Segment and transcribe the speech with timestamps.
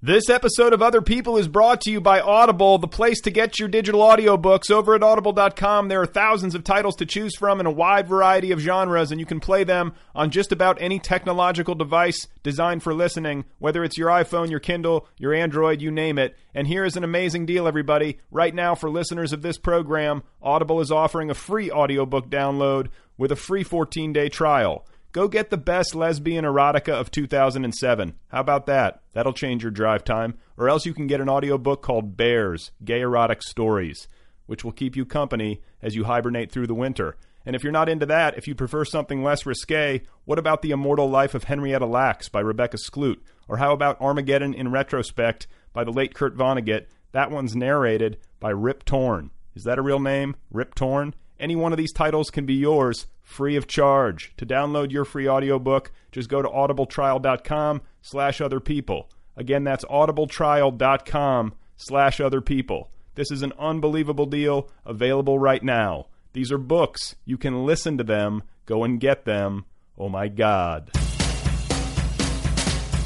[0.00, 3.58] This episode of Other People is brought to you by Audible, the place to get
[3.58, 4.70] your digital audiobooks.
[4.70, 8.52] Over at audible.com, there are thousands of titles to choose from in a wide variety
[8.52, 12.94] of genres, and you can play them on just about any technological device designed for
[12.94, 16.36] listening, whether it's your iPhone, your Kindle, your Android, you name it.
[16.54, 18.20] And here is an amazing deal, everybody.
[18.30, 22.86] Right now, for listeners of this program, Audible is offering a free audiobook download
[23.16, 24.86] with a free 14 day trial.
[25.12, 28.14] Go get the best lesbian erotica of 2007.
[28.28, 29.00] How about that?
[29.14, 30.36] That'll change your drive time.
[30.58, 34.06] Or else you can get an audiobook called Bears Gay Erotic Stories,
[34.44, 37.16] which will keep you company as you hibernate through the winter.
[37.46, 40.72] And if you're not into that, if you prefer something less risque, what about The
[40.72, 43.20] Immortal Life of Henrietta Lacks by Rebecca Skloot?
[43.48, 46.84] Or how about Armageddon in Retrospect by the late Kurt Vonnegut?
[47.12, 49.30] That one's narrated by Rip Torn.
[49.54, 50.36] Is that a real name?
[50.50, 51.14] Rip Torn?
[51.40, 54.32] Any one of these titles can be yours free of charge.
[54.38, 59.10] To download your free audiobook, just go to audibletrial.com slash other people.
[59.36, 62.90] Again, that's audibletrial.com slash other people.
[63.14, 66.06] This is an unbelievable deal available right now.
[66.32, 67.16] These are books.
[67.24, 68.42] You can listen to them.
[68.64, 69.66] Go and get them.
[69.98, 70.90] Oh my God.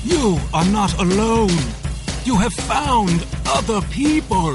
[0.04, 1.50] You are not alone.
[2.24, 4.54] You have found other people.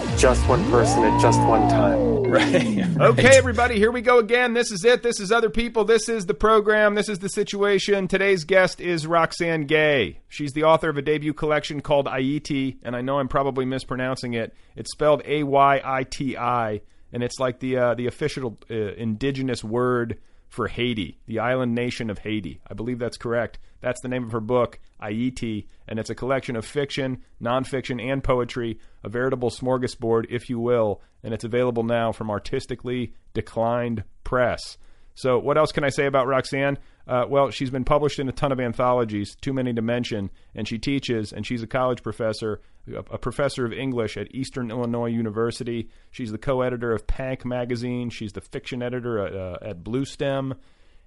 [0.17, 2.23] Just one person at just one time.
[2.23, 3.01] Right.
[3.01, 4.53] okay, everybody, here we go again.
[4.53, 5.03] This is it.
[5.03, 5.83] This is other people.
[5.83, 6.95] This is the program.
[6.95, 8.07] This is the situation.
[8.07, 10.19] Today's guest is Roxane Gay.
[10.29, 14.33] She's the author of a debut collection called Ayiti, and I know I'm probably mispronouncing
[14.33, 14.53] it.
[14.75, 16.81] It's spelled A Y I T I,
[17.11, 22.09] and it's like the uh, the official uh, indigenous word for Haiti, the island nation
[22.09, 22.61] of Haiti.
[22.67, 23.57] I believe that's correct.
[23.81, 28.23] That's the name of her book, Ayiti, and it's a collection of fiction, nonfiction, and
[28.23, 34.77] poetry, a veritable smorgasbord, if you will, and it's available now from Artistically Declined Press.
[35.13, 36.77] So, what else can I say about Roxane?
[37.07, 40.67] Uh, well, she's been published in a ton of anthologies, too many to mention, and
[40.67, 45.89] she teaches, and she's a college professor, a professor of English at Eastern Illinois University.
[46.11, 48.09] She's the co editor of PANK Magazine.
[48.09, 50.53] She's the fiction editor at, uh, at Bluestem,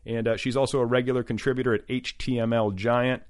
[0.04, 3.22] and uh, she's also a regular contributor at HTML Giant.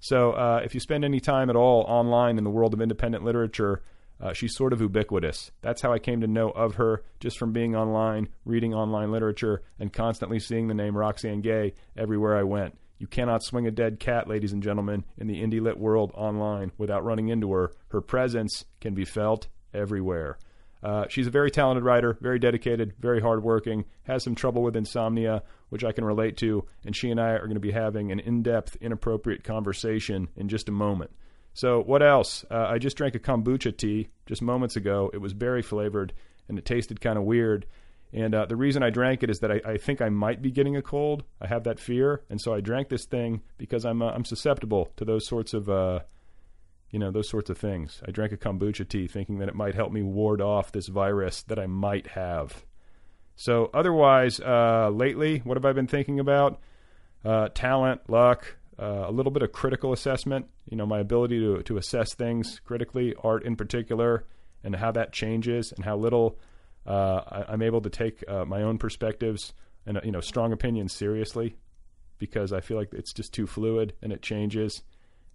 [0.00, 3.22] So, uh, if you spend any time at all online in the world of independent
[3.22, 3.82] literature,
[4.20, 5.50] uh, she's sort of ubiquitous.
[5.62, 9.62] That's how I came to know of her, just from being online, reading online literature,
[9.78, 12.78] and constantly seeing the name Roxane Gay everywhere I went.
[12.98, 16.72] You cannot swing a dead cat, ladies and gentlemen, in the indie lit world online
[16.76, 17.72] without running into her.
[17.88, 20.38] Her presence can be felt everywhere.
[20.82, 25.42] Uh, she's a very talented writer, very dedicated, very hardworking, has some trouble with insomnia,
[25.68, 28.20] which I can relate to, and she and I are going to be having an
[28.20, 31.10] in depth, inappropriate conversation in just a moment.
[31.52, 32.44] So, what else?
[32.50, 35.10] Uh, I just drank a kombucha tea just moments ago.
[35.12, 36.12] It was berry flavored
[36.48, 37.66] and it tasted kind of weird.
[38.12, 40.50] And uh, the reason I drank it is that I, I, think I might be
[40.50, 41.22] getting a cold.
[41.40, 44.90] I have that fear, and so I drank this thing because I'm uh, I'm susceptible
[44.96, 46.00] to those sorts of uh,
[46.90, 48.02] you know those sorts of things.
[48.06, 51.42] I drank a kombucha tea thinking that it might help me ward off this virus
[51.44, 52.64] that I might have.
[53.36, 56.60] So otherwise, uh, lately, what have I been thinking about?
[57.24, 60.46] Uh, talent, luck, uh, a little bit of critical assessment.
[60.68, 64.26] You know, my ability to to assess things critically, art in particular,
[64.64, 66.38] and how that changes, and how little
[66.86, 69.52] uh, I, am able to take uh, my own perspectives
[69.86, 71.56] and uh, you know strong opinions seriously,
[72.18, 74.82] because I feel like it's just too fluid and it changes,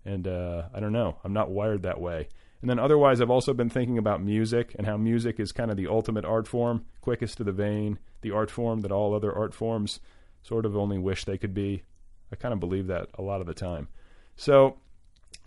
[0.06, 1.18] and uh, I don't know.
[1.24, 2.30] I'm not wired that way.
[2.62, 5.78] And then otherwise, I've also been thinking about music and how music is kind of
[5.78, 9.54] the ultimate art form, quickest to the vein, the art form that all other art
[9.54, 10.00] forms
[10.42, 11.84] sort of only wish they could be
[12.32, 13.88] I kind of believe that a lot of the time.
[14.36, 14.78] So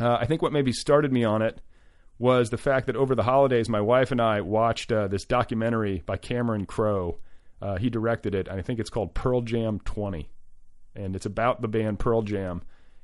[0.01, 1.61] uh, I think what maybe started me on it
[2.19, 6.03] was the fact that over the holidays, my wife and I watched uh, this documentary
[6.05, 7.19] by Cameron Crowe.
[7.61, 10.31] Uh, he directed it, and I think it's called Pearl Jam 20.
[10.95, 12.63] And it's about the band Pearl Jam.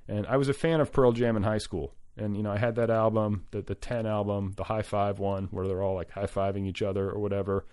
[0.09, 1.95] And I was a fan of Pearl Jam in high school.
[2.17, 5.49] And, you know, I had that album, the, the 10 album, the high five one,
[5.51, 7.67] where they're all like high fiving each other or whatever.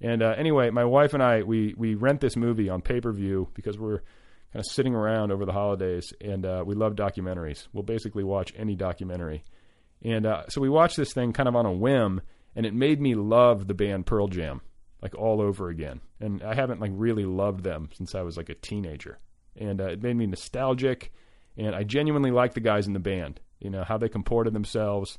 [0.00, 3.12] And uh, anyway, my wife and I, we, we rent this movie on pay per
[3.12, 4.02] view because we're
[4.52, 7.66] kind of sitting around over the holidays, and uh, we love documentaries.
[7.72, 9.44] We'll basically watch any documentary,
[10.02, 12.22] and uh, so we watched this thing kind of on a whim,
[12.56, 14.60] and it made me love the band Pearl Jam
[15.02, 16.00] like all over again.
[16.18, 19.18] And I haven't like really loved them since I was like a teenager,
[19.56, 21.12] and uh, it made me nostalgic,
[21.58, 23.40] and I genuinely like the guys in the band.
[23.60, 25.18] You know how they comported themselves.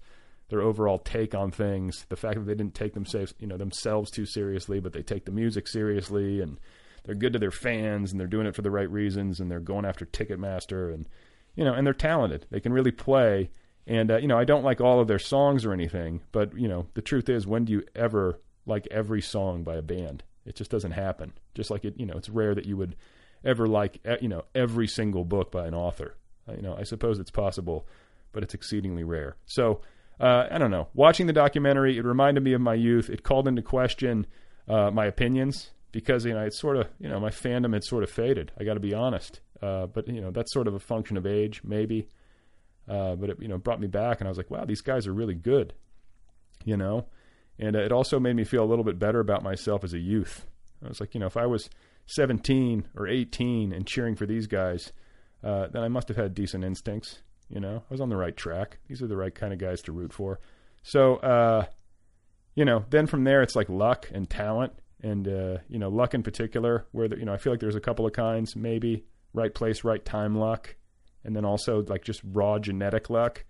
[0.50, 4.09] Their overall take on things, the fact that they didn't take themselves, you know, themselves
[4.09, 6.59] too seriously, but they take the music seriously, and
[7.03, 9.59] they're good to their fans and they're doing it for the right reasons and they're
[9.59, 11.07] going after Ticketmaster and
[11.56, 12.45] you know, and they're talented.
[12.51, 13.50] They can really play.
[13.85, 16.68] And uh, you know, I don't like all of their songs or anything, but you
[16.68, 20.24] know, the truth is, when do you ever like every song by a band?
[20.45, 21.33] It just doesn't happen.
[21.53, 22.95] Just like it, you know, it's rare that you would
[23.44, 26.15] ever like you know every single book by an author.
[26.50, 27.88] Uh, you know, I suppose it's possible,
[28.31, 29.36] but it's exceedingly rare.
[29.46, 29.81] So
[30.19, 30.88] uh, I don't know.
[30.94, 33.10] Watching the documentary, it reminded me of my youth.
[33.10, 34.28] It called into question
[34.68, 38.04] uh, my opinions because you know it's sort of you know my fandom had sort
[38.04, 38.51] of faded.
[38.60, 41.25] I got to be honest, uh, but you know that's sort of a function of
[41.25, 42.07] age, maybe.
[42.88, 45.07] Uh, but it you know brought me back, and I was like, wow, these guys
[45.07, 45.74] are really good,
[46.66, 47.06] you know.
[47.57, 50.00] And uh, it also made me feel a little bit better about myself as a
[50.00, 50.45] youth.
[50.84, 51.69] I was like, you know, if I was
[52.06, 54.94] 17 or 18 and cheering for these guys,
[55.44, 57.21] uh, then I must have had decent instincts.
[57.50, 58.77] You know, I was on the right track.
[58.88, 60.39] These are the right kind of guys to root for.
[60.83, 61.65] So, uh,
[62.56, 66.13] you know, then from there it's like luck and talent and uh, you know luck
[66.13, 69.06] in particular where the, you know i feel like there's a couple of kinds maybe
[69.33, 70.75] right place right time luck
[71.24, 73.45] and then also like just raw genetic luck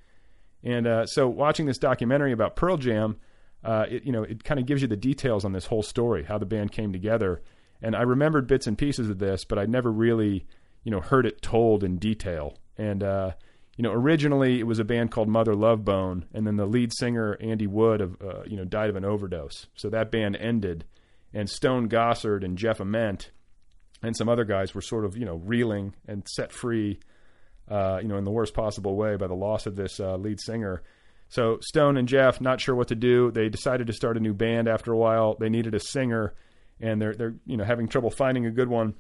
[0.63, 3.17] and uh, so watching this documentary about pearl jam
[3.63, 6.23] uh, it, you know it kind of gives you the details on this whole story
[6.23, 7.41] how the band came together
[7.81, 10.45] and i remembered bits and pieces of this but i never really
[10.83, 13.31] you know heard it told in detail and uh,
[13.77, 16.91] you know originally it was a band called mother love bone and then the lead
[16.93, 20.85] singer andy wood of, uh, you know died of an overdose so that band ended
[21.33, 23.31] and Stone Gossard and Jeff Ament
[24.01, 26.99] and some other guys were sort of you know reeling and set free,
[27.69, 30.39] uh, you know, in the worst possible way by the loss of this uh, lead
[30.39, 30.81] singer.
[31.29, 33.31] So Stone and Jeff, not sure what to do.
[33.31, 35.35] They decided to start a new band after a while.
[35.39, 36.33] They needed a singer,
[36.79, 38.95] and they're they're you know having trouble finding a good one.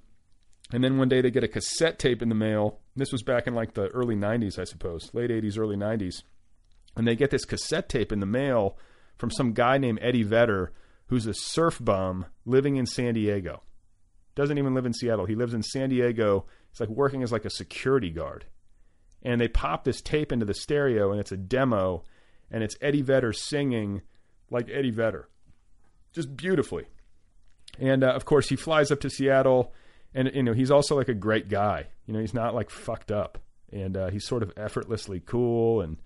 [0.71, 2.79] And then one day they get a cassette tape in the mail.
[2.95, 6.23] This was back in like the early '90s, I suppose, late '80s, early '90s.
[6.95, 8.77] And they get this cassette tape in the mail
[9.17, 10.73] from some guy named Eddie Vedder
[11.09, 13.63] who's a surf bum living in San Diego.
[14.35, 15.25] Doesn't even live in Seattle.
[15.25, 16.45] He lives in San Diego.
[16.71, 18.45] He's like working as like a security guard.
[19.23, 22.03] And they pop this tape into the stereo and it's a demo
[22.51, 24.01] and it's Eddie Vedder singing
[24.51, 25.27] like Eddie Vedder.
[26.13, 26.85] Just beautifully.
[27.79, 29.73] And uh, of course he flies up to Seattle
[30.13, 31.87] and you know he's also like a great guy.
[32.05, 33.37] You know, he's not like fucked up
[33.71, 35.97] and uh, he's sort of effortlessly cool and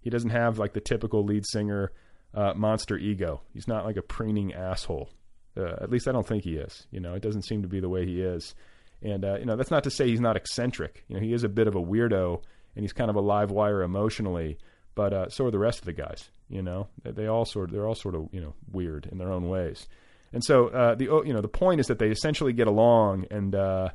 [0.00, 1.92] he doesn't have like the typical lead singer
[2.34, 3.40] uh, monster ego.
[3.52, 5.10] He's not like a preening asshole.
[5.56, 6.86] Uh, at least I don't think he is.
[6.90, 8.54] You know, it doesn't seem to be the way he is.
[9.02, 11.04] And uh, you know, that's not to say he's not eccentric.
[11.08, 12.42] You know, he is a bit of a weirdo,
[12.74, 14.58] and he's kind of a live wire emotionally.
[14.94, 16.28] But uh, so are the rest of the guys.
[16.48, 19.32] You know, they all sort of, they're all sort of you know weird in their
[19.32, 19.88] own ways.
[20.32, 23.54] And so uh, the you know the point is that they essentially get along, and
[23.54, 23.88] uh,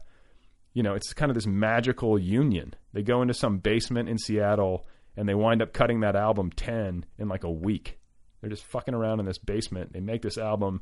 [0.73, 2.73] you know it's kind of this magical union.
[2.93, 4.85] They go into some basement in Seattle,
[5.15, 7.99] and they wind up cutting that album ten in like a week
[8.41, 9.93] they're just fucking around in this basement.
[9.93, 10.81] They make this album,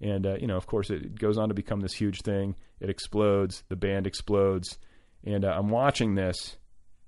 [0.00, 2.54] and uh, you know, of course, it goes on to become this huge thing.
[2.78, 3.64] It explodes.
[3.68, 4.78] The band explodes,
[5.24, 6.56] and uh, I'm watching this,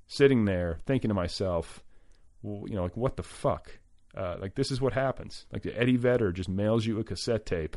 [0.09, 1.83] sitting there, thinking to myself,
[2.43, 3.79] well, you know, like what the fuck?
[4.17, 5.47] Uh, like this is what happens.
[5.53, 7.77] Like Eddie Vedder just mails you a cassette tape.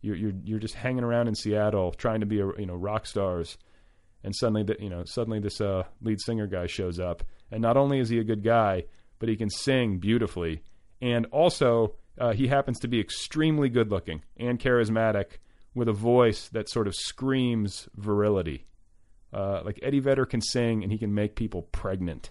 [0.00, 3.06] You're you're you're just hanging around in Seattle trying to be a you know rock
[3.06, 3.56] stars,
[4.22, 7.76] and suddenly the, you know suddenly this uh, lead singer guy shows up, and not
[7.76, 8.84] only is he a good guy,
[9.18, 10.62] but he can sing beautifully
[11.04, 15.38] and also uh, he happens to be extremely good looking and charismatic
[15.74, 18.64] with a voice that sort of screams virility.
[19.32, 22.30] Uh, like Eddie Vedder can sing and he can make people pregnant.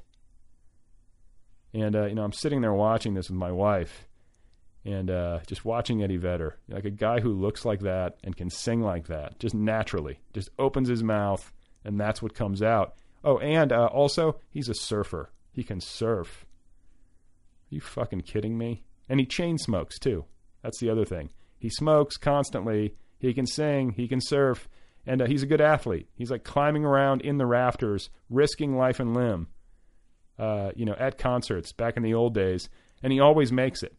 [1.74, 4.08] And uh, you know, I'm sitting there watching this with my wife,
[4.86, 8.50] and uh, just watching Eddie Vedder, like a guy who looks like that and can
[8.50, 11.52] sing like that, just naturally, just opens his mouth,
[11.84, 12.96] and that's what comes out.
[13.24, 15.32] Oh, and uh, also he's a surfer.
[15.52, 16.46] He can surf
[17.72, 18.84] Are you fucking kidding me?
[19.08, 20.26] And he chain smokes too.
[20.62, 21.30] That's the other thing.
[21.60, 22.96] He smokes constantly.
[23.20, 23.92] He can sing.
[23.92, 24.68] He can surf.
[25.06, 26.10] And uh, he's a good athlete.
[26.16, 29.48] He's like climbing around in the rafters, risking life and limb,
[30.40, 32.70] uh, you know, at concerts back in the old days.
[33.02, 33.96] And he always makes it.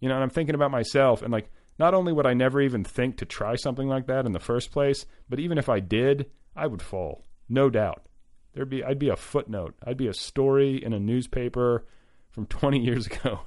[0.00, 2.84] You know, and I'm thinking about myself and like, not only would I never even
[2.84, 6.30] think to try something like that in the first place, but even if I did,
[6.54, 7.24] I would fall.
[7.48, 8.06] No doubt.
[8.52, 9.74] There'd be I'd be a footnote.
[9.84, 11.86] I'd be a story in a newspaper
[12.30, 13.40] from 20 years ago.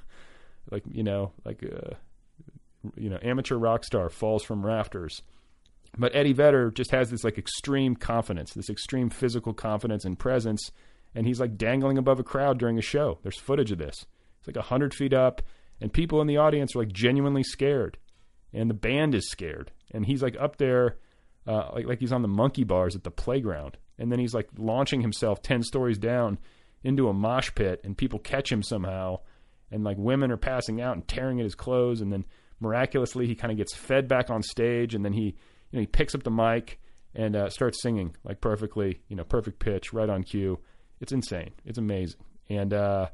[0.71, 1.95] like, you know, like uh,
[2.95, 5.21] you know, amateur rock star falls from rafters.
[5.97, 10.71] But Eddie Vedder just has this like extreme confidence, this extreme physical confidence and presence,
[11.15, 13.19] and he's like dangling above a crowd during a show.
[13.23, 14.05] There's footage of this.
[14.39, 15.41] It's like a hundred feet up,
[15.81, 17.97] and people in the audience are like genuinely scared,
[18.53, 20.97] and the band is scared, and he's like up there,
[21.47, 24.49] uh, like like he's on the monkey bars at the playground, and then he's like
[24.57, 26.37] launching himself ten stories down
[26.85, 29.19] into a mosh pit and people catch him somehow.
[29.71, 31.99] And like women are passing out and tearing at his clothes.
[31.99, 32.23] And then
[32.59, 34.93] miraculously he kind of gets fed back on stage.
[34.93, 35.35] And then he
[35.71, 36.79] you know he picks up the mic
[37.15, 40.59] and uh, starts singing like perfectly you know perfect pitch right on cue
[40.99, 41.51] It's insane.
[41.65, 42.19] It's amazing.
[42.49, 43.07] And uh,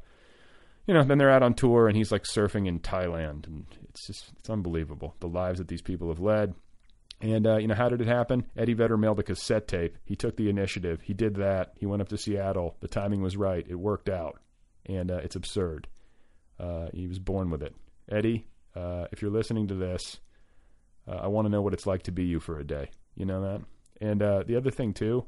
[0.87, 4.07] you know, then they're out on tour, and he's like surfing in Thailand, and it's
[4.07, 6.53] just it's unbelievable the lives that these people have led.
[7.21, 8.45] And uh, you know, how did it happen?
[8.57, 9.97] Eddie Vedder mailed a cassette tape.
[10.03, 11.01] He took the initiative.
[11.01, 11.73] He did that.
[11.77, 12.77] He went up to Seattle.
[12.79, 13.65] The timing was right.
[13.67, 14.39] It worked out,
[14.85, 15.87] and uh, it's absurd.
[16.59, 17.75] Uh, he was born with it.
[18.11, 20.19] Eddie, uh, if you're listening to this,
[21.07, 22.89] uh, I want to know what it's like to be you for a day.
[23.15, 23.61] You know that.
[24.01, 25.25] And the other thing too,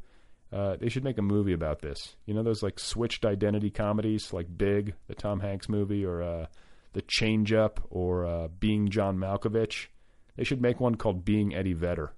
[0.54, 2.16] uh, they should make a movie about this.
[2.26, 6.46] You know those like switched identity comedies, like Big, the Tom Hanks movie, or uh,
[6.94, 9.88] The Change Up, or uh, Being John Malkovich.
[10.36, 12.14] They should make one called Being Eddie Vedder,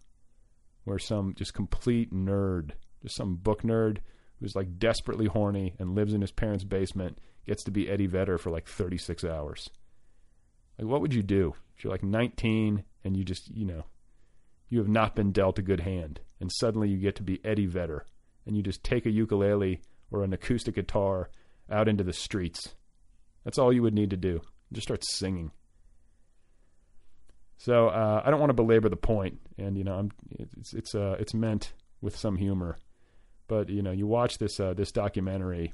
[0.84, 4.00] where some just complete nerd, just some book nerd
[4.39, 8.38] who's like desperately horny and lives in his parents' basement gets to be Eddie Vedder
[8.38, 9.70] for like 36 hours.
[10.77, 13.86] Like, what would you do if you're like 19 and you just, you know,
[14.68, 17.68] you have not been dealt a good hand, and suddenly you get to be Eddie
[17.68, 18.06] Vedder,
[18.46, 21.30] and you just take a ukulele or an acoustic guitar
[21.70, 22.75] out into the streets.
[23.44, 24.42] That's all you would need to do.
[24.72, 25.52] Just start singing.
[27.58, 30.94] So uh, I don't want to belabor the point, and you know, I'm, it's it's
[30.94, 32.78] uh, it's meant with some humor,
[33.48, 35.74] but you know, you watch this uh, this documentary,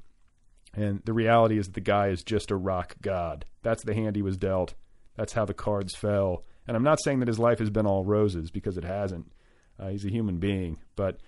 [0.74, 3.46] and the reality is that the guy is just a rock god.
[3.63, 4.75] That's the hand he was dealt.
[5.18, 6.46] That's how the cards fell.
[6.68, 9.32] And I'm not saying that his life has been all roses because it hasn't.
[9.80, 11.20] Uh, he's a human being, but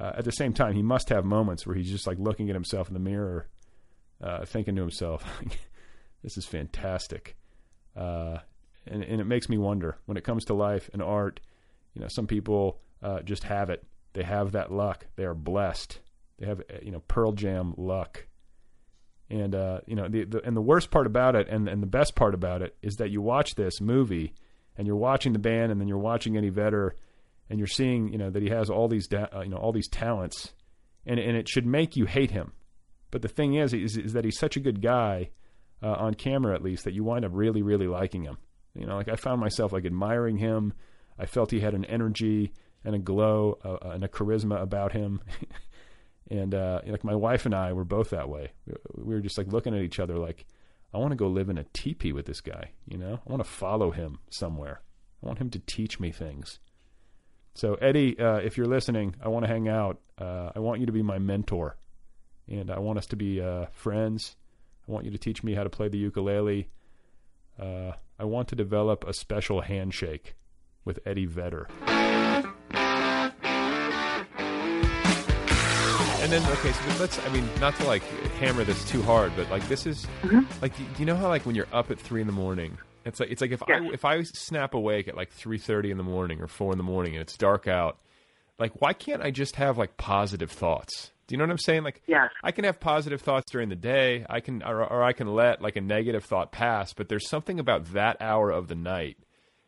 [0.00, 2.56] uh, at the same time, he must have moments where he's just like looking at
[2.56, 3.48] himself in the mirror,
[4.22, 5.22] uh, thinking to himself,
[6.22, 7.36] "This is fantastic."
[7.94, 8.38] Uh,
[8.86, 11.40] and, and it makes me wonder when it comes to life and art.
[11.94, 13.84] You know, some people uh, just have it.
[14.14, 15.06] They have that luck.
[15.16, 16.00] They are blessed.
[16.38, 18.26] They have uh, you know Pearl Jam luck.
[19.28, 21.86] And uh, you know the, the and the worst part about it, and and the
[21.86, 24.32] best part about it is that you watch this movie,
[24.78, 26.96] and you're watching the band, and then you're watching Eddie Vedder,
[27.50, 29.72] and you're seeing you know that he has all these da- uh, you know all
[29.72, 30.52] these talents,
[31.04, 32.52] and and it should make you hate him.
[33.10, 35.30] But the thing is, is, is that he's such a good guy,
[35.82, 38.38] uh, on camera at least, that you wind up really really liking him.
[38.74, 40.72] You know, like I found myself like admiring him.
[41.18, 42.52] I felt he had an energy
[42.84, 45.20] and a glow uh, and a charisma about him.
[46.30, 48.52] and uh, like my wife and I were both that way.
[48.64, 50.46] We, we were just like looking at each other like,
[50.94, 52.70] I want to go live in a teepee with this guy.
[52.86, 54.80] You know, I want to follow him somewhere.
[55.22, 56.58] I want him to teach me things.
[57.54, 59.98] So Eddie, uh, if you're listening, I want to hang out.
[60.18, 61.76] Uh, I want you to be my mentor,
[62.48, 64.36] and I want us to be uh, friends.
[64.88, 66.68] I want you to teach me how to play the ukulele.
[67.58, 70.34] Uh, I want to develop a special handshake
[70.84, 71.68] with Eddie Vedder.
[76.22, 78.02] And then, okay, so let's, I mean, not to like
[78.38, 80.06] hammer this too hard, but like this is,
[80.60, 83.20] like, do you know how like when you're up at three in the morning, it's
[83.20, 86.40] like, it's like if I, if I snap awake at like 3.30 in the morning
[86.40, 87.98] or four in the morning and it's dark out,
[88.58, 91.10] like, why can't I just have like positive thoughts?
[91.26, 91.82] Do you know what I'm saying?
[91.84, 92.28] Like, Yeah.
[92.42, 94.26] I can have positive thoughts during the day.
[94.28, 96.92] I can, or, or I can let like a negative thought pass.
[96.92, 99.16] But there's something about that hour of the night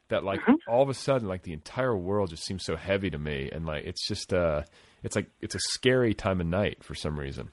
[0.09, 3.19] that, like, all of a sudden, like the entire world just seems so heavy to
[3.19, 4.63] me, and like it's just, uh,
[5.03, 7.49] it's like it's a scary time of night for some reason.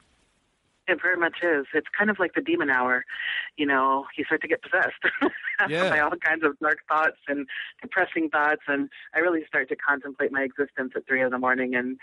[0.89, 1.67] It very much is.
[1.73, 3.05] It's kind of like the demon hour.
[3.57, 4.95] You know, you start to get possessed
[5.69, 5.89] Yeah.
[5.89, 7.45] by all kinds of dark thoughts and
[7.81, 11.75] depressing thoughts, and I really start to contemplate my existence at three in the morning,
[11.75, 11.97] and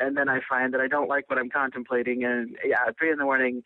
[0.00, 3.12] and then I find that I don't like what I'm contemplating, and yeah, at three
[3.12, 3.62] in the morning,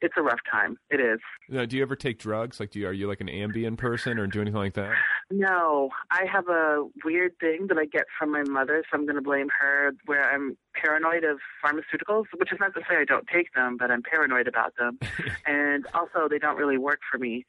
[0.00, 0.78] it's a rough time.
[0.90, 1.20] It is.
[1.48, 2.58] Know, do you ever take drugs?
[2.58, 4.92] Like, do you, are you like an Ambien person or do anything like that?
[5.30, 9.16] No, I have a weird thing that I get from my mother, so I'm going
[9.16, 13.26] to blame her, where I'm paranoid of pharmaceuticals, which is not to say I don't
[13.26, 15.00] take them, but I'm paranoid about them.
[15.46, 17.44] and also, they don't really work for me.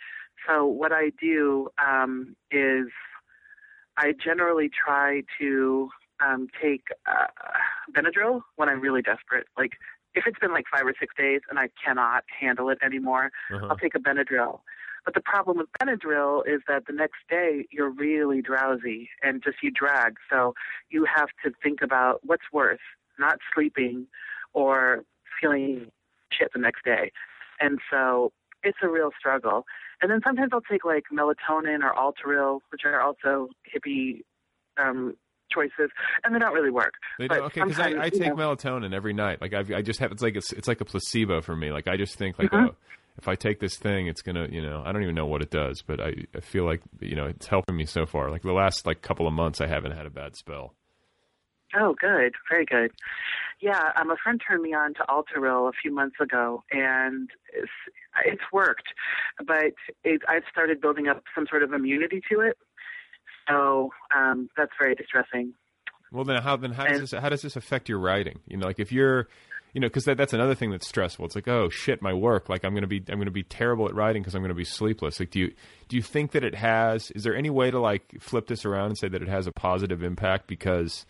[0.48, 2.88] So, what I do um, is
[3.96, 7.27] I generally try to um, take uh,
[7.96, 9.46] Benadryl when I'm really desperate.
[9.55, 9.74] Like,
[10.15, 13.67] if it's been like five or six days and I cannot handle it anymore, Uh-huh.
[13.69, 14.62] I'll take a Benadryl.
[15.08, 19.64] But the problem with Benadryl is that the next day you're really drowsy and just
[19.64, 20.16] you drag.
[20.30, 20.54] So
[20.90, 22.82] you have to think about what's worse,
[23.18, 24.08] not sleeping
[24.52, 25.06] or
[25.40, 25.90] feeling
[26.38, 27.14] shit the next day.
[27.62, 28.34] And so
[28.64, 29.64] it's a real struggle.
[30.02, 34.24] And then sometimes I'll take like melatonin or Alteril, which are also hippie
[34.78, 35.16] um,
[35.50, 35.90] choices,
[36.26, 36.96] and they don't really work.
[37.18, 39.40] They don't, okay, because I, I you take know- melatonin every night.
[39.42, 41.72] Like I've, I just have it's like a, it's like a placebo for me.
[41.72, 42.72] Like I just think like Mhm.
[42.72, 42.76] oh,
[43.18, 45.50] if I take this thing, it's gonna you know I don't even know what it
[45.50, 48.30] does, but I, I feel like you know it's helping me so far.
[48.30, 50.74] Like the last like couple of months, I haven't had a bad spell.
[51.76, 52.92] Oh, good, very good.
[53.60, 57.72] Yeah, um, a friend turned me on to Alteril a few months ago, and it's,
[58.26, 58.88] it's worked,
[59.46, 62.58] but it, I've started building up some sort of immunity to it.
[63.50, 65.54] So um, that's very distressing.
[66.12, 68.40] Well, then how then how does this how does this affect your writing?
[68.48, 69.28] You know, like if you're
[69.74, 71.26] you know, because that, that's another thing that's stressful.
[71.26, 72.50] It's like, oh shit, my work.
[72.50, 75.20] Like I'm gonna be I'm gonna be terrible at writing because I'm gonna be sleepless.
[75.20, 75.54] Like, do you
[75.88, 77.12] do you think that it has?
[77.12, 79.52] Is there any way to like flip this around and say that it has a
[79.52, 81.06] positive impact because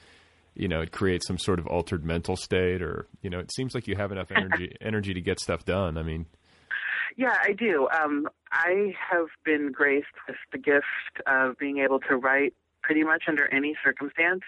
[0.55, 3.73] you know it creates some sort of altered mental state, or you know, it seems
[3.75, 5.97] like you have enough energy energy to get stuff done.
[5.97, 6.25] I mean,
[7.15, 7.87] Yeah, I do.
[7.89, 10.85] Um, I have been graced with the gift
[11.25, 14.41] of being able to write pretty much under any circumstance.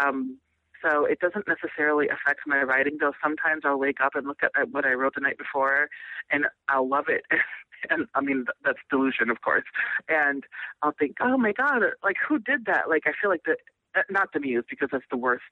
[0.00, 0.38] Um,
[0.82, 4.52] so it doesn't necessarily affect my writing, though sometimes I'll wake up and look at
[4.58, 5.88] at what I wrote the night before
[6.30, 7.24] and I'll love it.
[7.90, 9.64] and I mean, th- that's delusion, of course.
[10.08, 10.44] And
[10.82, 12.88] I'll think, oh my God, like who did that?
[12.88, 13.56] Like I feel like the,
[13.96, 15.44] uh, not the muse because that's the worst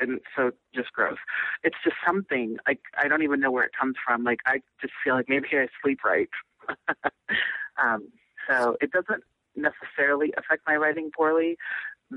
[0.00, 1.18] and so just gross.
[1.62, 4.24] It's just something like I don't even know where it comes from.
[4.24, 6.28] Like I just feel like maybe I sleep right.
[7.82, 8.08] um,
[8.48, 9.22] so it doesn't
[9.56, 11.56] necessarily affect my writing poorly,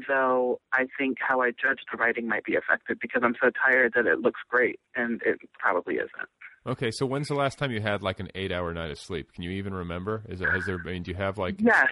[0.07, 3.93] though I think how I judge the writing might be affected because I'm so tired
[3.95, 6.29] that it looks great and it probably isn't.
[6.67, 6.91] okay.
[6.91, 9.33] So when's the last time you had like an eight hour night of sleep?
[9.33, 10.23] Can you even remember?
[10.29, 10.77] Is it has there?
[10.77, 11.03] been?
[11.03, 11.55] do you have like?
[11.59, 11.87] Yes.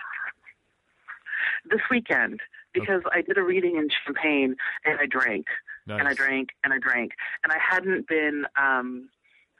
[1.70, 2.42] This weekend,
[2.74, 5.46] because I did a reading in Champaign and I drank
[5.88, 9.10] and I drank and I drank and I hadn't been um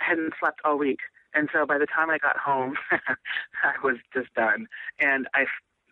[0.02, 1.00] I hadn't slept all week.
[1.34, 4.68] And so by the time I got home, I was just done.
[5.00, 5.46] And I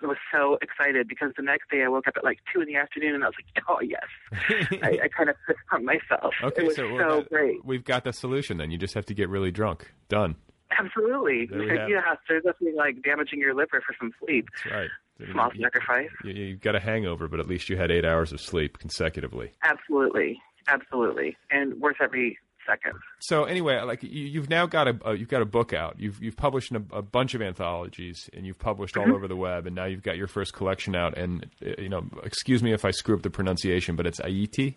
[0.07, 2.75] was so excited because the next day I woke up at like two in the
[2.75, 6.33] afternoon and I was like, oh yes, I, I kind of fist pumped myself.
[6.43, 7.63] Okay, it was so, so, great.
[7.65, 8.57] We've got the solution.
[8.57, 9.91] Then you just have to get really drunk.
[10.09, 10.35] Done.
[10.77, 11.47] Absolutely.
[11.47, 11.91] There have it.
[11.91, 14.47] yeah, there's nothing like damaging your liver for some sleep.
[14.63, 14.89] That's right.
[15.31, 16.09] Small You- sacrifice.
[16.23, 19.51] You, you got a hangover, but at least you had eight hours of sleep consecutively.
[19.63, 20.41] Absolutely.
[20.67, 21.37] Absolutely.
[21.49, 22.37] And worth every
[22.67, 22.93] second.
[23.19, 25.95] So anyway, like you, you've now got a uh, you've got a book out.
[25.99, 29.09] You've you've published a, a bunch of anthologies, and you've published Mm-hmm.
[29.11, 31.17] all over the web, and now you've got your first collection out.
[31.17, 34.75] And uh, you know, excuse me if I screw up the pronunciation, but it's Ayiti.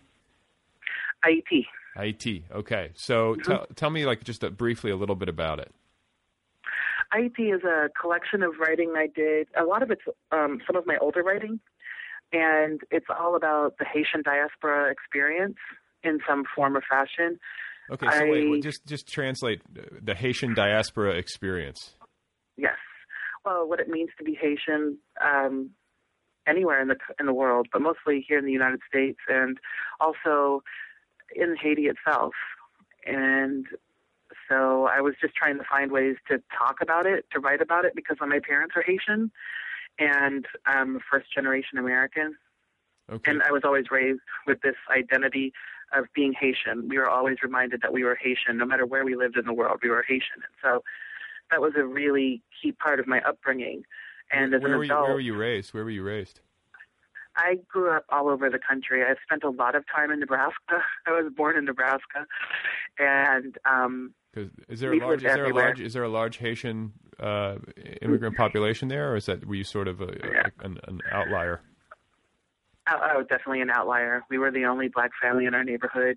[1.24, 1.66] Ayiti.
[1.96, 2.42] Ayiti.
[2.52, 2.90] Okay.
[2.94, 3.42] So Mm-hmm.
[3.50, 5.72] tell tell me like just uh briefly a little bit about it.
[7.12, 9.46] Ayiti is a collection of writing I did.
[9.60, 11.60] A lot of it's um, some of my older writing,
[12.32, 15.56] and it's all about the Haitian diaspora experience
[16.02, 17.38] in some form or fashion.
[17.90, 18.06] Okay.
[18.06, 19.60] So I- wait, just just translate
[20.02, 21.94] the Haitian diaspora experience.
[22.56, 22.76] Yes.
[23.44, 25.70] Well, what it means to be Haitian um,
[26.46, 29.58] anywhere in the in the world, but mostly here in the United States, and
[30.00, 30.62] also
[31.34, 32.32] in Haiti itself.
[33.06, 33.66] And
[34.48, 37.84] so I was just trying to find ways to talk about it, to write about
[37.84, 39.30] it, because my parents are Haitian,
[39.98, 42.36] and I'm a first generation American.
[43.12, 43.30] Okay.
[43.30, 45.52] And I was always raised with this identity
[45.96, 46.88] of being Haitian.
[46.88, 49.52] We were always reminded that we were Haitian, no matter where we lived in the
[49.52, 50.36] world, we were Haitian.
[50.36, 50.82] And so
[51.50, 53.82] that was a really key part of my upbringing.
[54.32, 55.74] And as where an were you, adult, where were you raised?
[55.74, 56.40] Where were you raised?
[57.36, 59.02] I grew up all over the country.
[59.04, 60.82] I've spent a lot of time in Nebraska.
[61.06, 62.26] I was born in Nebraska,
[62.98, 66.36] and um, 'Cause is there a large is there a large is there a large
[66.38, 67.56] Haitian uh,
[68.02, 70.46] immigrant population there, or is that were you sort of a, Yeah.
[70.60, 71.60] an, an outlier?
[72.86, 74.22] I, was definitely an outlier.
[74.28, 76.16] We were the only black family in our neighborhood.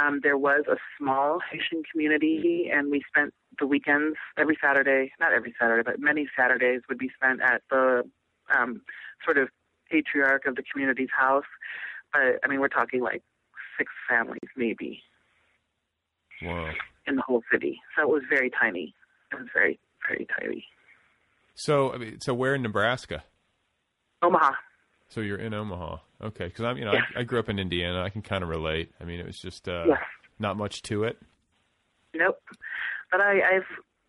[0.00, 5.32] Um, there was a small Haitian community, and we spent the weekends every Saturday, not
[5.34, 8.02] every Saturday, but many Saturdays would be spent at the
[8.56, 8.80] um,
[9.22, 9.48] sort of
[9.90, 11.44] patriarch of the community's house.
[12.12, 13.22] But I mean, we're talking like
[13.76, 15.02] six families maybe
[16.42, 16.70] Wow.
[17.06, 17.80] in the whole city.
[17.96, 18.94] So it was very tiny.
[19.30, 19.78] It was very,
[20.08, 20.64] very tiny.
[21.54, 23.24] So I mean, so where in Nebraska?
[24.22, 24.52] Omaha.
[25.12, 26.46] So you're in Omaha, okay?
[26.46, 27.02] Because I'm, you know, Yeah.
[27.14, 28.02] I, I grew up in Indiana.
[28.02, 28.92] I can kind of relate.
[28.98, 29.84] I mean, it was just uh,
[30.38, 31.18] not much to it.
[32.14, 32.38] Nope.
[33.10, 33.66] But I, I've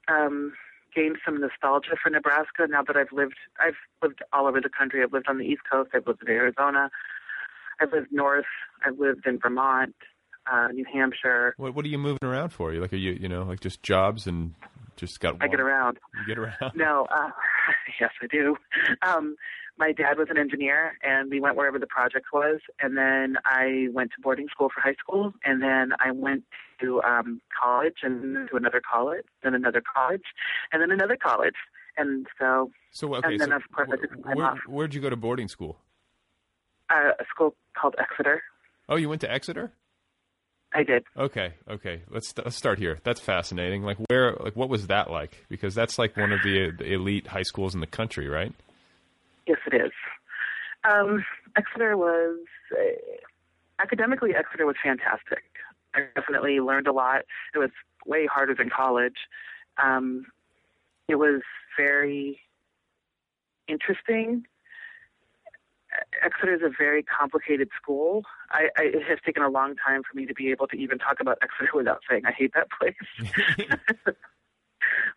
[0.07, 0.53] um,
[0.95, 3.35] gained some nostalgia for Nebraska now that I've lived.
[3.59, 5.03] I've lived all over the country.
[5.03, 5.89] I've lived on the East Coast.
[5.93, 6.89] I've lived in Arizona.
[7.81, 8.45] I've lived north.
[8.85, 9.95] I've lived in Vermont,
[10.49, 11.53] uh, New Hampshire.
[11.57, 12.71] What What are you moving around for?
[12.73, 14.53] You like, are you, you know, like just jobs and
[14.95, 15.35] just got.
[15.41, 15.97] I get around.
[16.13, 16.75] You get around.
[16.75, 17.29] No, uh,
[17.99, 18.55] yes, I do.
[19.01, 19.35] Um,
[19.77, 22.59] my dad was an engineer, and we went wherever the project was.
[22.79, 26.43] And then I went to boarding school for high school, and then I went
[26.81, 30.23] to um, college, and to another college, then another college,
[30.71, 31.55] and then another college.
[31.97, 34.57] And so, So okay, and then so of course I wh- took time where, off.
[34.67, 35.79] where'd you go to boarding school?
[36.89, 38.43] Uh, a school called Exeter.
[38.89, 39.71] Oh, you went to Exeter.
[40.73, 41.03] I did.
[41.17, 42.01] Okay, okay.
[42.09, 42.99] Let's let's start here.
[43.03, 43.83] That's fascinating.
[43.83, 45.45] Like where, like what was that like?
[45.49, 48.53] Because that's like one of the, the elite high schools in the country, right?
[49.47, 49.91] Yes, it is.
[50.83, 51.23] Um,
[51.55, 52.39] Exeter was
[52.71, 52.77] uh,
[53.79, 54.33] academically.
[54.35, 55.43] Exeter was fantastic.
[55.93, 57.21] I definitely learned a lot.
[57.53, 57.69] It was
[58.05, 59.17] way harder than college.
[59.81, 60.25] Um,
[61.07, 61.41] it was
[61.77, 62.39] very
[63.67, 64.45] interesting.
[66.23, 68.23] Exeter is a very complicated school.
[68.51, 70.99] I, I, it has taken a long time for me to be able to even
[70.99, 72.95] talk about Exeter without saying I hate that place.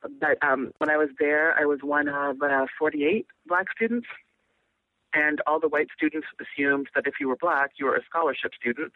[0.21, 4.07] but um, when I was there, I was one of uh, 48 black students,
[5.13, 8.53] and all the white students assumed that if you were black, you were a scholarship
[8.55, 8.93] student.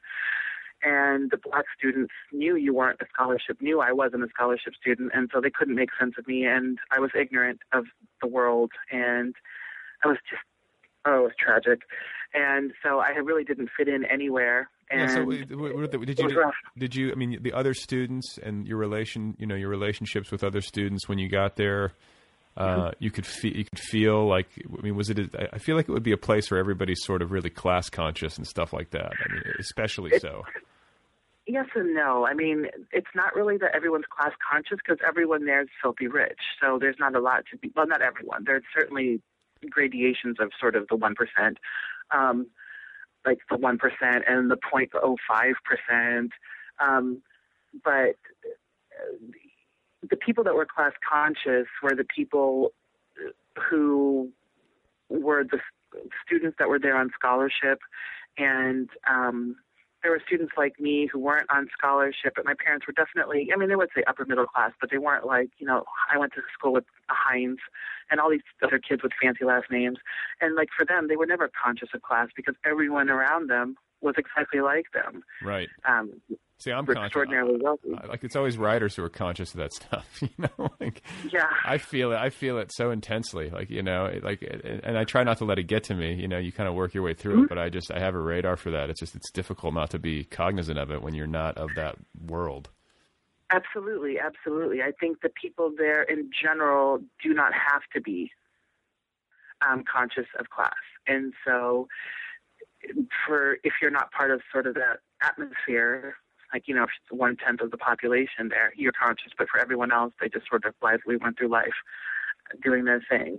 [0.82, 5.10] And the black students knew you weren't a scholarship, knew I wasn't a scholarship student,
[5.12, 6.46] and so they couldn't make sense of me.
[6.46, 7.84] And I was ignorant of
[8.22, 9.34] the world, and
[10.02, 10.42] I was just
[11.04, 11.82] oh, it was tragic.
[12.32, 14.70] And so I really didn't fit in anywhere.
[14.90, 19.36] And Yeah, so did you did you I mean the other students and your relation
[19.38, 21.92] you know your relationships with other students when you got there
[22.58, 22.80] Mm-hmm.
[22.80, 25.76] uh, you could feel you could feel like I mean was it a, I feel
[25.76, 28.72] like it would be a place where everybody's sort of really class conscious and stuff
[28.72, 30.42] like that I mean especially so
[31.46, 32.26] Yes and no.
[32.26, 36.38] I mean, it's not really that everyone's class conscious because everyone there is filthy rich.
[36.62, 37.72] So there's not a lot to be.
[37.74, 38.44] Well, not everyone.
[38.46, 39.20] There's certainly
[39.68, 41.58] gradations of sort of the one percent,
[42.10, 42.46] um,
[43.26, 46.32] like the one percent and the point oh five percent.
[46.78, 47.22] Um,
[47.84, 48.16] but
[48.96, 49.16] uh,
[50.08, 52.72] the people that were class conscious were the people
[53.68, 54.30] who
[55.08, 55.58] were the
[56.24, 57.80] students that were there on scholarship,
[58.38, 59.56] and um,
[60.02, 63.56] there were students like me who weren't on scholarship, but my parents were definitely, I
[63.56, 66.32] mean, they would say upper middle class, but they weren't like, you know, I went
[66.34, 67.58] to school with Heinz
[68.10, 69.98] and all these other kids with fancy last names.
[70.40, 74.14] And like for them, they were never conscious of class because everyone around them was
[74.16, 75.22] exactly like them.
[75.42, 76.20] right Um,
[76.60, 77.90] see I'm conscious extraordinarily wealthy.
[78.08, 81.48] Like it's always writers who are conscious of that stuff you know like Yeah.
[81.64, 82.16] I feel it.
[82.16, 83.50] I feel it so intensely.
[83.50, 86.14] Like you know, like, and and I try not to let it get to me.
[86.14, 87.42] You know, you kind of work your way through Mm-hmm.
[87.44, 88.90] it, but I just I have a radar for that.
[88.90, 91.96] It's just it's difficult not to be cognizant of it when you're not of that
[92.26, 92.68] world.
[93.52, 94.80] Absolutely, absolutely.
[94.82, 98.30] I think the people there in general do not have to be
[99.68, 100.72] um, conscious of class,
[101.06, 101.88] and so
[103.26, 106.14] for if you're not part of sort of that atmosphere,
[106.52, 109.58] like you know, if it's one tenth of the population there, you're conscious, but for
[109.60, 111.74] everyone else, they just sort of blithely went through life
[112.62, 113.38] doing their thing.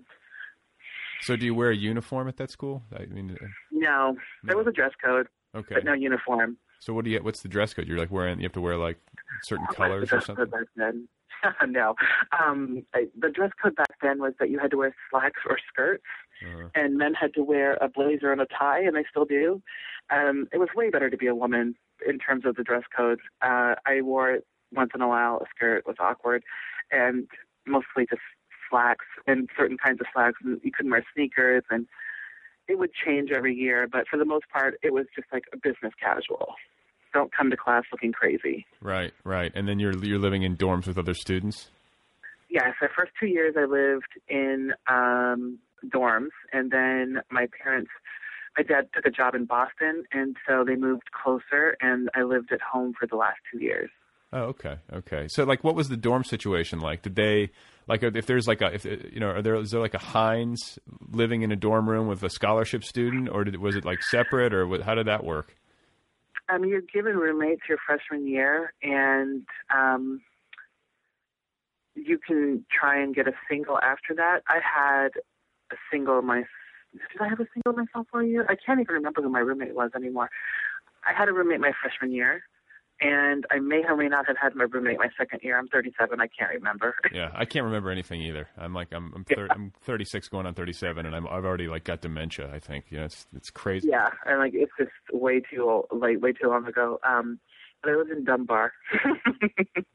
[1.22, 2.84] So, do you wear a uniform at that school?
[2.98, 5.76] I mean, uh, No, there was a dress code, okay.
[5.76, 6.58] but no uniform.
[6.80, 7.20] So, what do you?
[7.22, 7.88] What's the dress code?
[7.88, 8.40] You're like wearing.
[8.40, 8.98] You have to wear like
[9.44, 10.46] certain colors the or something.
[10.46, 11.08] code back then?
[11.68, 11.96] no,
[12.40, 15.58] um, I, the dress code back then was that you had to wear slacks or
[15.72, 16.04] skirts,
[16.44, 16.70] Uh-huh.
[16.76, 19.62] and men had to wear a blazer and a tie, and they still do.
[20.12, 21.76] Um, it was way better to be a woman
[22.08, 23.20] in terms of the dress code.
[23.42, 25.38] Uh, I wore it once in a while.
[25.38, 26.44] A skirt was awkward,
[26.92, 27.28] and
[27.66, 28.22] mostly just
[28.70, 30.40] slacks and certain kinds of slacks.
[30.44, 31.88] And you couldn't wear sneakers, and
[32.68, 33.88] it would change every year.
[33.92, 36.56] But for the most part, it was just like a business casual.
[37.14, 38.66] Don't come to class looking crazy.
[38.80, 39.52] Right, right.
[39.54, 41.70] And then you're you're living in dorms with other students.
[42.50, 47.92] Yes, the first two years I lived in um, dorms, and then my parents,
[48.58, 52.52] my dad took a job in Boston, and so they moved closer, and I lived
[52.52, 53.90] at home for the last two years.
[54.34, 55.28] Oh, okay, okay.
[55.30, 57.02] So, like, what was the dorm situation like?
[57.02, 57.52] Did they
[57.88, 60.80] like if there's like a if you know are there is there like a Heinz
[61.10, 64.54] living in a dorm room with a scholarship student, or did, was it like separate,
[64.54, 65.56] or what, how did that work?
[66.48, 70.22] Um, you're given roommates your freshman year, and um,
[71.96, 74.42] you can try and get a single after that.
[74.48, 75.10] I had
[75.72, 76.44] a single my.
[76.94, 78.46] Did I have a single my sophomore year?
[78.50, 80.30] I can't even remember who my roommate was anymore.
[81.06, 82.44] I had a roommate my freshman year,
[83.00, 85.58] and I may or may not have had my roommate my second year.
[85.58, 86.20] I'm 37.
[86.22, 86.94] I can't remember.
[87.14, 88.48] Yeah, I can't remember anything either.
[88.58, 91.84] I'm like I'm I'm, thir- I'm 36 going on 37, and I'm I've already like
[91.84, 92.50] got dementia.
[92.54, 93.88] I think you know it's it's crazy.
[93.90, 97.00] yeah, and like it's just way too old, like way too long ago.
[97.08, 97.40] Um,
[97.84, 98.72] but I lived in Dunbar.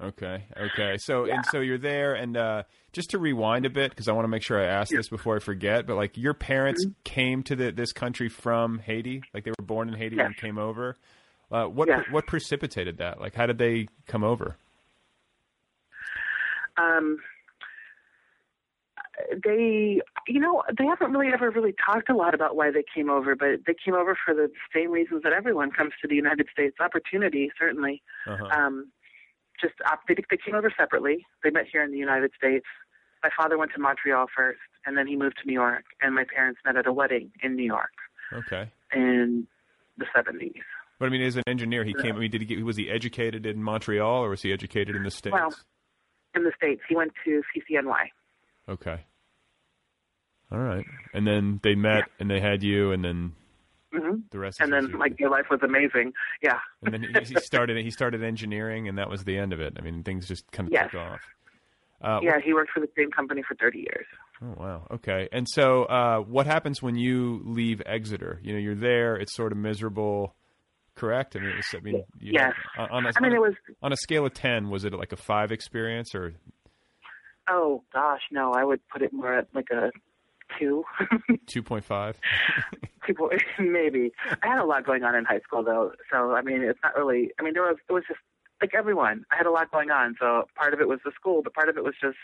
[0.03, 0.96] Okay, okay.
[0.99, 4.25] So and so you're there, and uh, just to rewind a bit because I want
[4.25, 5.87] to make sure I ask this before I forget.
[5.87, 6.92] But like your parents Mm-hmm.
[7.05, 10.27] came to the, this country from Haiti, like they were born in Haiti Yes.
[10.27, 10.96] and came over.
[11.51, 12.05] Uh, what Yes.
[12.11, 13.20] what precipitated that?
[13.20, 14.57] Like, how did they come over?
[16.77, 17.18] um,
[19.44, 23.11] they, you know, they haven't really ever really talked a lot about why they came
[23.11, 26.46] over, but they came over for the same reasons that everyone comes to the United
[26.52, 26.76] States.
[26.81, 28.02] Opportunity, certainly.
[28.26, 28.44] Uh-huh.
[28.46, 28.90] Um,
[29.61, 29.74] just
[30.07, 31.26] they, they came over separately.
[31.42, 32.66] They met here in the United States.
[33.22, 35.85] My father went to Montreal first, and then he moved to New York.
[36.00, 37.90] And my parents met at a wedding in New York
[38.33, 39.46] Okay, in
[39.96, 40.52] the 70s.
[40.98, 42.16] but I mean, as an engineer, he came.
[42.16, 42.62] I mean, did he get?
[42.64, 45.33] Was he educated in Montreal or was he educated in the states?
[45.33, 45.55] Well,
[46.35, 48.11] in the States, he went to CCNY.
[48.68, 49.05] Okay.
[50.52, 53.33] All right, and then they met, and they had you, and then
[53.92, 54.61] hmm the rest.
[54.61, 54.98] And then, history.
[55.00, 56.12] like, your life was amazing.
[56.42, 56.59] Yeah.
[56.83, 59.74] and then he, he started he started engineering, and that was the end of it.
[59.79, 60.90] I mean, things just kind of Yes.
[60.92, 61.20] took off.
[62.00, 64.07] Uh, Yeah, he worked for the same company for 30 years.
[64.42, 64.87] Oh wow.
[64.92, 65.29] Okay.
[65.33, 68.38] And so, uh, what happens when you leave Exeter?
[68.42, 69.16] You know, you're there.
[69.16, 70.37] It's sort of miserable.
[70.94, 71.35] Correct.
[71.37, 72.52] I mean, it's, I mean, you- Yes.
[72.79, 74.68] On, on a, I mean, it was, on a scale of ten.
[74.70, 76.35] Was it like a five experience or?
[77.48, 79.90] Oh gosh, no, I would put it more at like a
[80.59, 80.85] two.
[81.46, 82.18] Two point five.
[83.06, 84.12] People, maybe.
[84.42, 86.96] I had a lot going on in high school though, so I mean, it's not
[86.96, 87.30] really.
[87.38, 88.20] I mean, there was it was just
[88.61, 89.24] like everyone.
[89.30, 91.68] I had a lot going on, so part of it was the school, but part
[91.68, 92.16] of it was just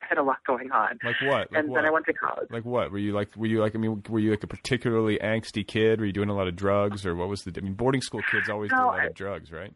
[0.00, 0.98] I had a lot going on.
[1.02, 1.30] Like what?
[1.30, 1.78] Like and what?
[1.78, 2.48] then I went to college.
[2.50, 2.90] Like what?
[2.92, 3.34] Were you like?
[3.36, 3.74] Were you like?
[3.74, 6.00] I mean, were you like a particularly angsty kid?
[6.00, 7.52] Were you doing a lot of drugs, or what was the?
[7.56, 9.72] I mean, boarding school kids always do a lot I- of drugs, right?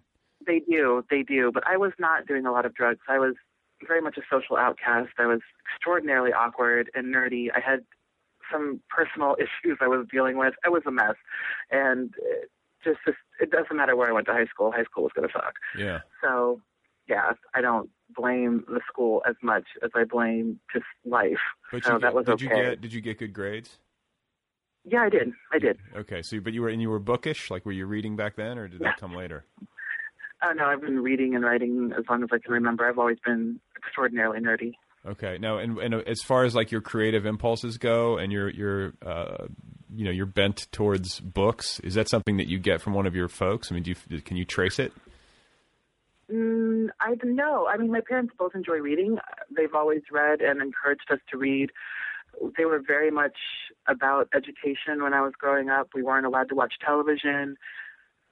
[0.46, 1.50] They do, they do.
[1.52, 3.00] But I was not doing a lot of drugs.
[3.08, 3.34] I was
[3.86, 5.10] very much a social outcast.
[5.18, 5.40] I was
[5.74, 7.48] extraordinarily awkward and nerdy.
[7.54, 7.84] I had
[8.52, 10.54] some personal issues I was dealing with.
[10.64, 11.16] I was a mess,
[11.70, 12.50] and it
[12.84, 14.72] just, just it doesn't matter where I went to high school.
[14.72, 15.54] High school was going to suck.
[15.78, 16.00] Yeah.
[16.22, 16.60] So,
[17.08, 21.38] yeah, I don't blame the school as much as I blame just life.
[21.72, 22.44] But so that was did okay.
[22.44, 22.80] you get?
[22.80, 23.78] Did you get good grades?
[24.84, 25.32] Yeah, I did.
[25.52, 25.78] I did.
[25.94, 27.50] Okay, so but you were and you were bookish.
[27.50, 29.44] Like, were you reading back then, or did that come later?
[30.42, 32.88] Oh no, I've been reading and writing as long as I can remember.
[32.88, 34.74] I've always been extraordinarily nerdy.
[35.06, 35.38] Okay.
[35.38, 39.46] Now, and, and as far as like your creative impulses go, and your your uh,
[39.94, 43.14] you know your bent towards books, is that something that you get from one of
[43.14, 43.70] your folks?
[43.70, 44.92] I mean, do you can you trace it?
[46.30, 47.66] Mm, I don't know.
[47.66, 49.18] I mean, my parents both enjoy reading.
[49.56, 51.70] They've always read and encouraged us to read.
[52.56, 53.36] They were very much
[53.88, 55.88] about education when I was growing up.
[55.94, 57.56] We weren't allowed to watch television.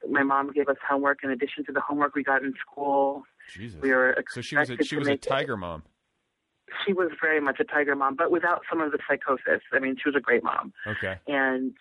[0.08, 3.24] My mom gave us homework in addition to the homework we got in school.
[3.48, 3.80] Jesus.
[3.80, 5.82] We were So she was a, she was a tiger mom.
[6.86, 9.62] She was very much a tiger mom, but without some of the psychosis.
[9.72, 10.72] I mean, she was a great mom.
[10.86, 11.16] Okay.
[11.26, 11.74] And Is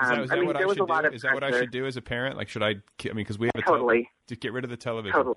[0.00, 1.08] um, that, is I that mean, what there I was should a lot do?
[1.08, 2.36] of Is that what I should do as a parent?
[2.36, 2.70] Like, should I?
[2.70, 4.08] I mean, because we have a Totally.
[4.28, 5.14] to get rid of the television.
[5.14, 5.36] Totally.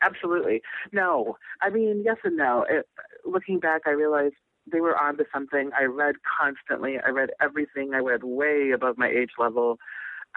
[0.00, 0.62] Absolutely.
[0.92, 1.36] No.
[1.60, 2.64] I mean, yes and no.
[2.68, 2.88] It,
[3.24, 4.34] looking back, I realized
[4.70, 5.70] they were onto something.
[5.78, 6.98] I read constantly.
[7.04, 7.94] I read everything.
[7.94, 9.78] I read way above my age level.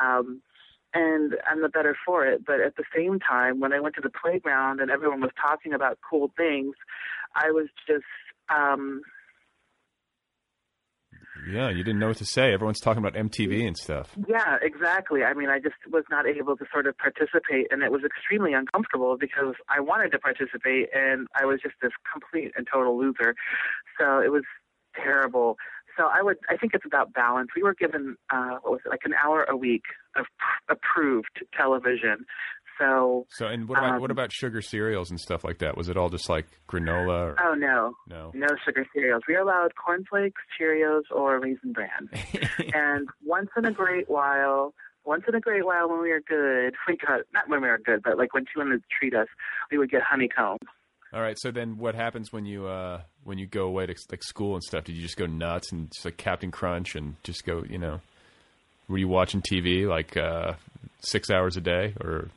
[0.01, 0.41] Um,
[0.93, 2.45] and I'm the better for it.
[2.45, 5.73] But at the same time, when I went to the playground and everyone was talking
[5.73, 6.75] about cool things,
[7.35, 8.03] I was just,
[8.49, 9.01] um,
[11.49, 12.53] Yeah, you didn't know what to say.
[12.53, 14.15] Everyone's talking about MTV and stuff.
[14.27, 15.23] Yeah, exactly.
[15.23, 18.53] I mean, I just was not able to sort of participate, and it was extremely
[18.53, 23.35] uncomfortable because I wanted to participate, and I was just this complete and total loser.
[23.99, 24.43] So it was
[24.95, 25.57] terrible.
[25.97, 27.49] So I would, I think it's about balance.
[27.55, 29.83] We were given, uh, what was it, like an hour a week
[30.15, 32.25] of pr- approved television.
[32.79, 35.77] So, So, and what about Um, what about sugar cereals and stuff like that?
[35.77, 37.27] Was it all just like granola?
[37.27, 38.31] Or, oh no, no.
[38.33, 39.23] no sugar cereals.
[39.27, 42.09] We are allowed cornflakes, Cheerios, or Raisin Bran.
[42.73, 44.73] and once in a great while,
[45.05, 47.77] once in a great while when we were good, we got not when we were
[47.77, 49.27] good, but like when she wanted to treat us,
[49.71, 50.57] we would get honeycomb.
[51.13, 51.37] All right.
[51.39, 54.63] So then, what happens when you uh, when you go away to like school and
[54.63, 54.85] stuff?
[54.85, 57.63] Did you just go nuts and just like Captain Crunch and just go?
[57.67, 57.99] You know,
[58.87, 60.53] were you watching TV like uh,
[61.01, 62.29] six hours a day or?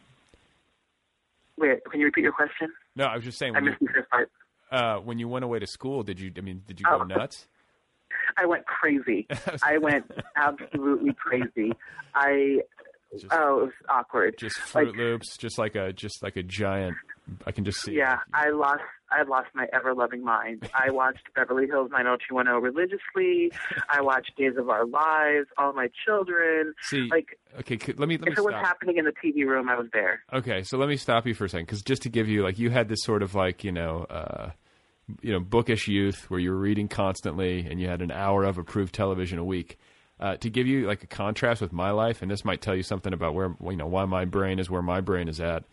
[1.56, 2.68] Wait, can you repeat your question?
[2.96, 4.30] No, I was just saying I when missed you, the first part.
[4.72, 6.02] uh, when you went away to school.
[6.02, 6.32] Did you?
[6.36, 7.04] I mean, did you go Oh.
[7.04, 7.46] nuts?
[8.36, 9.28] I went crazy.
[9.62, 11.72] I went absolutely crazy.
[12.12, 12.60] I
[13.12, 14.34] Just- oh, it was awkward.
[14.38, 16.96] Just Fruit Like, Loops, just like a just like a giant.
[17.46, 17.92] I can just see.
[17.94, 18.82] Yeah, I lost.
[19.10, 20.68] I lost my ever loving mind.
[20.74, 23.52] I watched Beverly Hills 90210 religiously.
[23.88, 25.46] I watched Days of Our Lives.
[25.56, 26.74] All my children.
[26.82, 29.68] See, Like okay, let me let me if it was happening in the TV room,
[29.68, 30.22] I was there.
[30.32, 32.58] Okay, so let me stop you for a second, because just to give you like
[32.58, 34.50] you had this sort of like you know, uh,
[35.22, 38.58] you know, bookish youth where you were reading constantly, and you had an hour of
[38.58, 39.78] approved television a week.
[40.20, 42.84] Uh, to give you like a contrast with my life, and this might tell you
[42.84, 45.64] something about where you know why my brain is where my brain is at.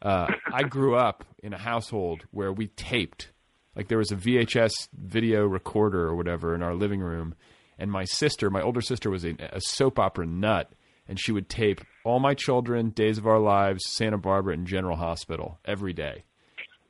[0.00, 3.30] Uh, I grew up in a household where we taped,
[3.74, 7.34] like there was a VHS video recorder or whatever in our living room,
[7.78, 10.72] and my sister, my older sister, was a, a soap opera nut,
[11.06, 14.96] and she would tape All My Children, Days of Our Lives, Santa Barbara, and General
[14.96, 16.24] Hospital every day.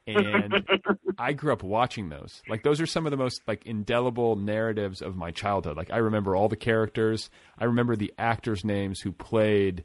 [0.07, 0.67] And
[1.19, 2.43] I grew up watching those.
[2.49, 5.77] Like those are some of the most like indelible narratives of my childhood.
[5.77, 7.29] Like I remember all the characters.
[7.59, 9.85] I remember the actors' names who played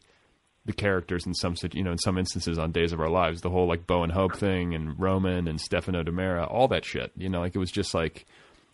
[0.65, 3.41] the characters in some you know in some instances on Days of Our Lives.
[3.41, 7.11] The whole like Bo and Hope thing and Roman and Stefano DiMera, all that shit.
[7.17, 8.21] You know, like it was just like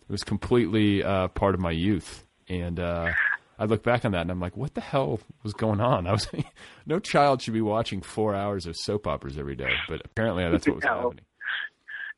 [0.08, 2.24] it was completely uh, part of my youth.
[2.48, 3.12] And uh,
[3.58, 6.06] I look back on that and I'm like, what the hell was going on?
[6.06, 6.28] I was
[6.86, 10.66] no child should be watching four hours of soap operas every day, but apparently that's
[10.66, 10.94] what was No.
[10.94, 11.24] happening.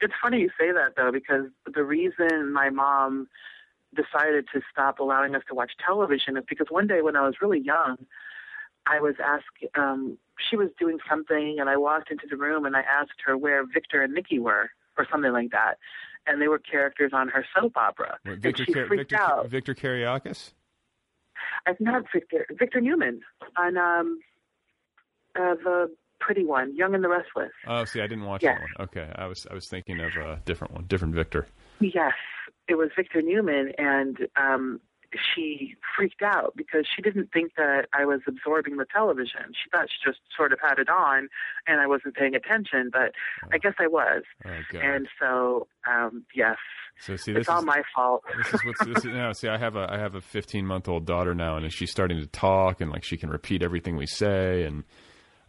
[0.01, 3.29] It's funny you say that though, because the reason my mom
[3.95, 7.37] decided to stop allowing us to watch television is because one day when I was
[7.41, 7.97] really young,
[8.87, 9.45] I was asked,
[9.79, 10.19] um,
[10.51, 13.65] she was doing something, and I walked into the room and I asked her where
[13.67, 14.71] Victor and Nikki were.
[14.99, 15.79] or something like that.
[16.27, 18.19] And they were characters on her soap opera.
[18.27, 19.49] And Victor she freaked Victor out.
[19.49, 20.53] Victor Kiriakis?
[21.67, 23.23] I've not Victor Victor Newman
[23.57, 24.19] on um
[25.35, 25.91] uh, the
[26.21, 27.51] pretty one, Young and the Restless.
[27.67, 28.59] Oh, see, I didn't watch Yes.
[28.59, 28.89] that one.
[28.89, 31.47] Okay, I was I was thinking of a different one, different Victor.
[31.81, 32.13] Yes,
[32.69, 34.81] it was Victor Newman, and um,
[35.35, 39.53] she freaked out because she didn't think that I was absorbing the television.
[39.53, 41.29] She thought she just sort of had it on,
[41.67, 43.13] and I wasn't paying attention, but
[43.53, 44.23] I guess I was.
[44.45, 46.57] Oh And so, um, yes,
[46.99, 48.23] so see, this it's all my fault.
[48.37, 49.33] this is what's this is now.
[49.33, 52.21] See, I have a I have a 15 month old daughter now, and she's starting
[52.21, 54.85] to talk, and like she can repeat everything we say, and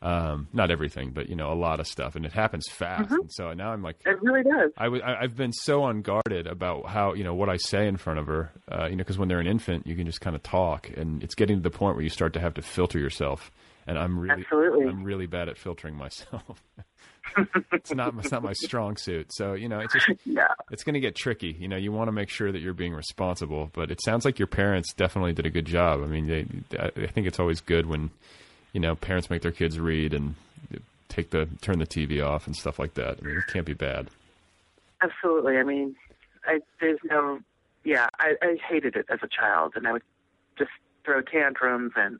[0.03, 3.05] um, not everything, but you know, a lot of stuff, and it happens fast.
[3.05, 3.21] Mm-hmm.
[3.21, 4.71] And so now I'm like, It really does.
[4.77, 8.19] I w- I've been so unguarded about how you know what I say in front
[8.19, 8.51] of her.
[8.71, 11.23] Uh, you know, because when they're an infant, you can just kind of talk, and
[11.23, 13.49] it's getting to the point where you start to have to filter yourself.
[13.87, 14.87] And I'm really, Absolutely.
[14.87, 16.61] I'm really bad at filtering myself.
[17.71, 19.27] it's not, it's not my strong suit.
[19.33, 20.47] So you know, it's just, Yeah.
[20.71, 21.55] it's going to get tricky.
[21.59, 24.39] You know, you want to make sure that you're being responsible, but it sounds like
[24.39, 26.01] your parents definitely did a good job.
[26.03, 28.11] I mean, they, I think it's always good when,
[28.73, 30.36] you know, parents make their kids read and
[31.13, 33.19] take the turn the TV off and stuff like that.
[33.21, 34.09] I mean, it can't be bad.
[35.01, 35.57] Absolutely.
[35.57, 35.95] I mean,
[36.45, 37.39] I there's no,
[37.83, 40.03] yeah, I, I hated it as a child, and I would
[40.57, 40.71] just
[41.05, 42.19] throw tantrums and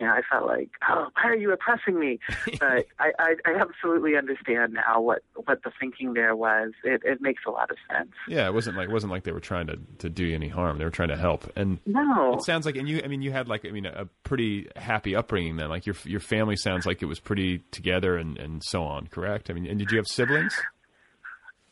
[0.00, 2.18] you know, I felt like, oh, why are you oppressing me?
[2.58, 6.72] But I, I, I absolutely understand now what what the thinking there was.
[6.84, 8.10] It it makes a lot of sense.
[8.26, 10.48] Yeah, it wasn't like it wasn't like they were trying to, to do you any
[10.48, 10.78] harm.
[10.78, 11.50] They were trying to help.
[11.56, 14.06] And No, it sounds like, and you, I mean, you had like, I mean, a
[14.24, 15.68] pretty happy upbringing then.
[15.68, 19.06] Like your your family sounds like it was pretty together and and so on.
[19.06, 19.50] Correct?
[19.50, 20.54] I mean, and did you have siblings?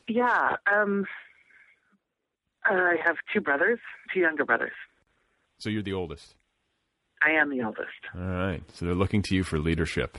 [0.07, 0.57] yeah.
[0.73, 1.07] Um,
[2.65, 3.79] I have two brothers,
[4.13, 4.73] two younger brothers.
[5.59, 6.35] So you're the oldest.
[7.23, 7.89] I am the eldest.
[8.15, 8.63] All right.
[8.75, 10.19] So they're looking to you for leadership.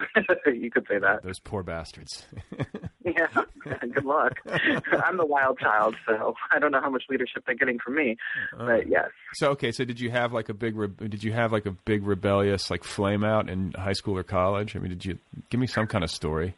[0.46, 1.22] you could say that.
[1.22, 2.26] Those poor bastards.
[3.04, 3.26] Yeah,
[3.94, 4.34] good luck.
[4.46, 8.16] I'm the wild child, so I don't know how much leadership they're getting from me.
[8.54, 9.72] But yes, so okay.
[9.72, 10.76] So did you have like a big?
[10.76, 14.24] Re- did you have like a big rebellious like flame out in high school or
[14.24, 14.76] college?
[14.76, 16.54] I mean, did you give me some kind of story?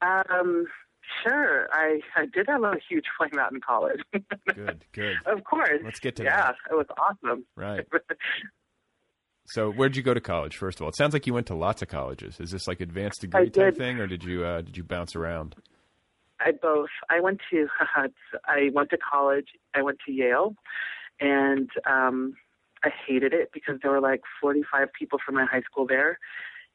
[0.00, 0.66] um,
[1.22, 1.68] sure.
[1.72, 4.00] I I did have a huge flame out in college.
[4.54, 4.84] Good.
[4.92, 5.16] Good.
[5.26, 5.80] of course.
[5.84, 6.54] Let's get to yeah, that.
[6.70, 7.44] it was awesome.
[7.56, 7.86] Right.
[9.50, 10.58] So where'd you go to college?
[10.58, 12.38] First of all, it sounds like you went to lots of colleges.
[12.38, 13.76] Is this like advanced degree type did.
[13.78, 15.56] thing, or did you uh, did you bounce around?
[16.38, 16.90] I both.
[17.08, 17.66] I went to
[18.46, 19.48] I went to college.
[19.74, 20.54] I went to Yale,
[21.18, 22.34] and um,
[22.84, 26.18] I hated it because there were like 45 people from my high school there,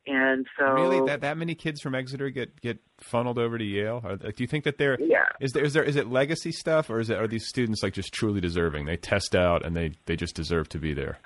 [0.05, 4.01] and so Really, that that many kids from Exeter get get funneled over to Yale?
[4.03, 5.25] Are, do you think that they're Yeah.
[5.39, 7.93] Is there is there is it legacy stuff, or is it are these students like
[7.93, 8.85] just truly deserving?
[8.85, 11.19] They test out and they they just deserve to be there.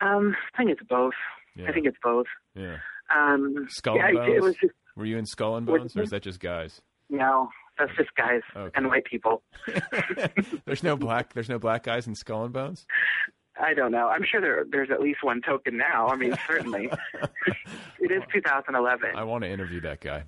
[0.00, 1.14] um, I think it's both.
[1.56, 1.68] Yeah.
[1.68, 2.26] I think it's both.
[2.54, 2.76] Yeah.
[3.14, 6.10] Um, Skull yeah, and it, was just Were you in Skull and Bones, or is
[6.10, 6.80] that just guys?
[7.08, 7.48] no.
[7.78, 8.70] That's just guys Okay.
[8.74, 9.42] and white people.
[10.66, 11.32] there's no black.
[11.32, 12.84] There's no black guys in Skull and Bones.
[13.60, 14.08] I don't know.
[14.08, 16.08] I'm sure there there's at least one token now.
[16.08, 16.90] I mean, certainly.
[18.00, 19.10] it is 2011.
[19.14, 20.24] I want to interview that guy.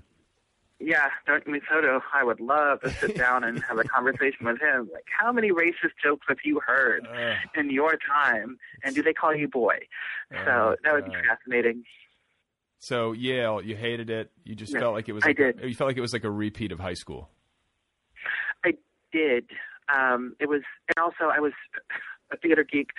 [0.85, 4.91] Yeah, Don Misoto, I would love to sit down and have a conversation with him.
[4.93, 7.37] Like, how many racist jokes have you heard Ugh.
[7.55, 8.59] in your time?
[8.83, 9.79] And do they call you boy?
[10.33, 11.85] Oh, So that would be fascinating.
[12.81, 14.33] So Yale, you hated it.
[14.45, 15.23] You just felt like it was.
[15.23, 15.63] I like did.
[15.63, 17.29] A, you felt like it was like a repeat of high school.
[18.65, 18.73] I
[19.13, 19.45] did.
[19.89, 21.53] Um, it was, and also I was
[22.33, 22.91] a theater geek.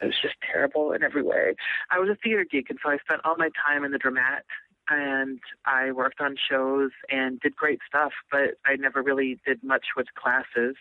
[0.00, 1.54] It was just terrible in every way.
[1.90, 4.42] I was a theater geek, and so I spent all my time in the dramat,
[4.88, 8.12] and I worked on shows and did great stuff.
[8.30, 10.76] But I never really did much with classes.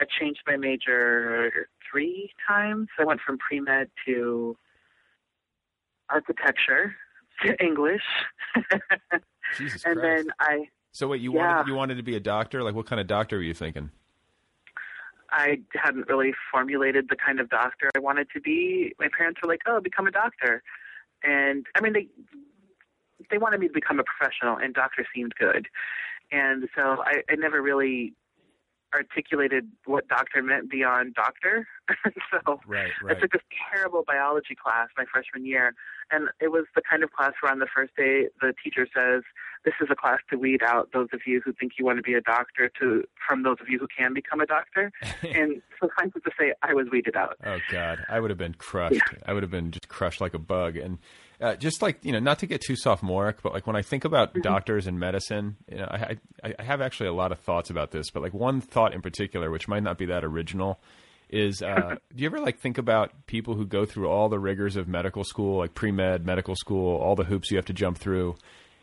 [0.00, 2.88] I changed my major three times.
[2.98, 4.56] I went from pre med to
[6.08, 6.94] architecture
[7.44, 8.02] to English,
[9.58, 10.24] Jesus and Christ.
[10.24, 11.56] then I so wait, you Yeah.
[11.56, 12.62] wanted you wanted to be a doctor?
[12.62, 13.90] Like what kind of doctor were you thinking?
[15.32, 18.94] I hadn't really formulated the kind of doctor I wanted to be.
[18.98, 20.62] My parents were like, "Oh, become a doctor,"
[21.24, 22.08] and I mean they
[23.30, 25.68] they wanted me to become a professional, and doctor seemed good,
[26.30, 28.14] and so I, I never really
[28.94, 31.66] articulated what doctor meant beyond doctor.
[32.30, 35.74] so Right, I took this terrible biology class my freshman year,
[36.12, 39.22] and it was the kind of class where on the first day the teacher says,
[39.64, 42.02] "This is a class to weed out those of you who think you want to
[42.02, 44.92] be a doctor to from those of you who can become a doctor."
[45.22, 47.36] and suffice it to say, I was weeded out.
[47.44, 49.00] Oh God, I would have been crushed.
[49.26, 50.76] I would have been just crushed like a bug.
[50.76, 50.98] And
[51.40, 54.04] uh, just like you know, not to get too sophomoric, but like when I think
[54.04, 54.42] about Mm-hmm.
[54.42, 57.90] doctors and medicine, you know, I, I I have actually a lot of thoughts about
[57.90, 58.10] this.
[58.10, 60.80] But like one thought in particular, which might not be that original,
[61.32, 64.76] is uh, do you ever like think about people who go through all the rigors
[64.76, 67.98] of medical school, like pre med, medical school, all the hoops you have to jump
[67.98, 68.36] through,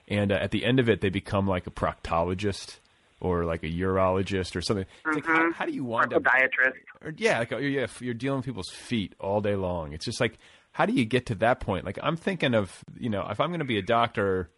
[0.08, 2.80] and uh, at the end of it, they become like a proctologist
[3.22, 4.86] or like a urologist or something.
[5.06, 6.24] It's like, how, how do you wind up?
[6.24, 6.74] Podiatrist.
[7.02, 9.94] Or, yeah, like, oh, yeah, you're dealing with people's feet all day long.
[9.94, 10.38] It's just like,
[10.72, 11.86] how do you get to that point?
[11.86, 14.50] Like, I'm thinking of, you know, if I'm going to be a doctor,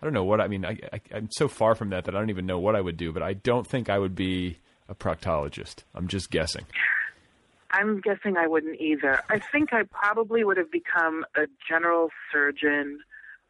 [0.00, 0.64] I don't know what I mean.
[0.64, 2.96] I, I, I'm so far from that that I don't even know what I would
[2.96, 3.12] do.
[3.12, 5.84] But I don't think I would be a proctologist.
[5.94, 6.64] I'm just guessing.
[7.70, 9.22] I'm guessing I wouldn't either.
[9.28, 13.00] I think I probably would have become a general surgeon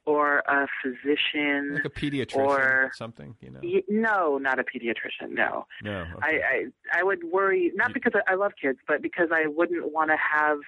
[0.04, 1.74] or a physician.
[1.74, 3.60] Like a pediatrician or something, you know?
[3.62, 5.30] Y- no, not a pediatrician.
[5.30, 6.04] No, No.
[6.22, 6.42] I, okay.
[6.94, 10.10] I I would worry not because I, I love kids, but because I wouldn't want
[10.10, 10.58] to have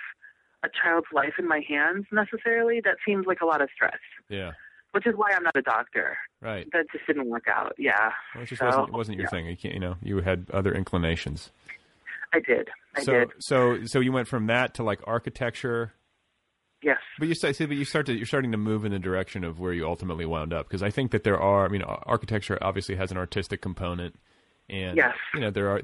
[0.65, 2.81] a child's life in my hands necessarily.
[2.81, 4.53] That seems like a lot of stress, yeah.
[4.91, 6.19] which is why I'm not a doctor.
[6.41, 6.67] Right.
[6.73, 7.75] That just didn't work out.
[7.79, 9.31] Yeah, Well, it just So, wasn't, wasn't your yeah.
[9.31, 9.47] thing.
[9.47, 11.53] You can't, you know, you had other inclinations.
[12.33, 12.69] I did.
[12.97, 13.29] I so, did.
[13.41, 15.93] so, so you went from that to like architecture.
[16.83, 16.99] Yes.
[17.19, 19.59] But you say, but you start to, you're starting to move in the direction of
[19.59, 20.69] where you ultimately wound up.
[20.69, 24.15] Because I think that there are, I mean, architecture obviously has an artistic component,
[24.69, 25.15] and Yes.
[25.35, 25.83] you know, there are.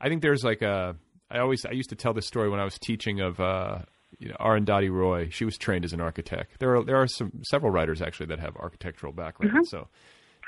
[0.00, 0.96] I think there's like a.
[1.30, 3.80] I always, I used to tell this story when I was teaching of, uh,
[4.18, 5.28] you know, Arundhati Roy.
[5.28, 6.58] She was trained as an architect.
[6.58, 9.68] There are, there are some several writers actually that have architectural backgrounds.
[9.70, 9.88] So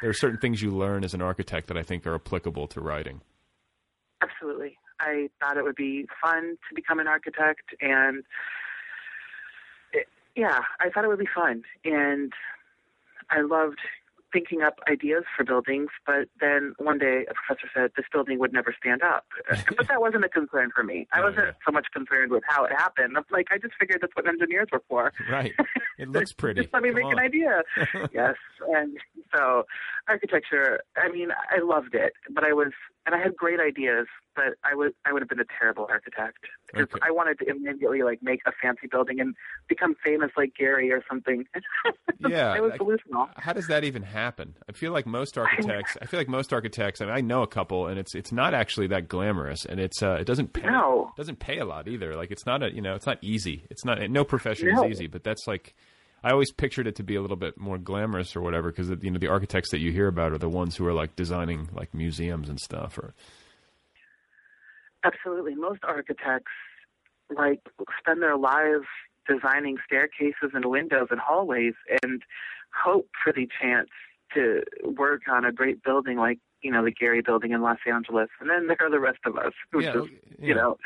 [0.00, 2.80] there are certain things you learn as an architect that I think are applicable to
[2.80, 3.20] writing.
[4.22, 4.78] Absolutely.
[5.00, 8.22] I thought it would be fun to become an architect, and
[9.92, 12.32] it, yeah, I thought it would be fun, and
[13.30, 13.78] I loved
[14.32, 15.88] thinking up ideas for buildings.
[16.06, 19.24] But then one day, a professor said this building would never stand up,
[19.76, 21.08] but that wasn't a concern for me.
[21.12, 21.52] I Oh, wasn't yeah.
[21.66, 23.16] so much concerned with how it happened.
[23.32, 25.12] Like, I just figured that's what engineers were for.
[25.28, 25.52] Right.
[25.98, 26.60] It looks pretty.
[26.62, 27.12] Just let me Come make on.
[27.14, 27.62] an idea.
[28.12, 28.36] yes,
[28.68, 28.98] and
[29.34, 29.64] so
[30.06, 30.80] architecture.
[30.96, 32.70] I mean, I loved it, but I was,
[33.06, 34.06] and I had great ideas,
[34.42, 36.98] but I would, I would have been a terrible architect because Okay.
[37.02, 39.34] I wanted to immediately like make a fancy building and
[39.68, 41.44] become famous like Gehry or something.
[42.22, 43.30] Yeah, it was delusional.
[43.36, 44.54] How does that even happen?
[44.68, 45.96] I feel like most architects.
[46.02, 47.00] I feel like most architects.
[47.00, 50.02] I mean, I know a couple, and it's it's not actually that glamorous, and it's
[50.02, 50.66] uh, it doesn't pay.
[50.68, 51.12] No.
[51.16, 52.16] doesn't pay a lot either.
[52.16, 53.64] Like it's not a you know it's not easy.
[53.70, 54.84] It's not no profession No.
[54.84, 55.74] is easy, but that's like.
[56.22, 59.10] I always pictured it to be a little bit more glamorous or whatever because you
[59.10, 61.94] know the architects that you hear about are the ones who are like designing like
[61.94, 63.14] museums and stuff or
[65.04, 66.52] Absolutely, most architects
[67.34, 67.60] like
[67.98, 68.86] spend their lives
[69.28, 72.22] designing staircases and windows and hallways and
[72.74, 73.88] hope for the chance
[74.34, 78.28] to work on a great building like you know the Gehry Building in Los Angeles,
[78.40, 80.46] and then there are the rest of us who Yeah, just yeah.
[80.46, 80.76] you know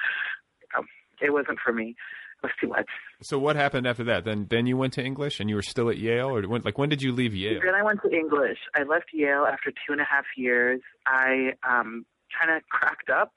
[0.77, 0.87] um,
[1.21, 1.97] it wasn't for me.
[2.43, 2.89] It was too much.
[3.23, 4.25] So what happened after that?
[4.25, 6.79] Then then you went to English and you were still at Yale, or when, like
[6.79, 7.61] when did you leave Yale?
[7.65, 8.59] Then I went to English.
[8.75, 10.81] I left Yale after two and a half years.
[11.07, 12.07] I um
[12.39, 13.33] kind of cracked up,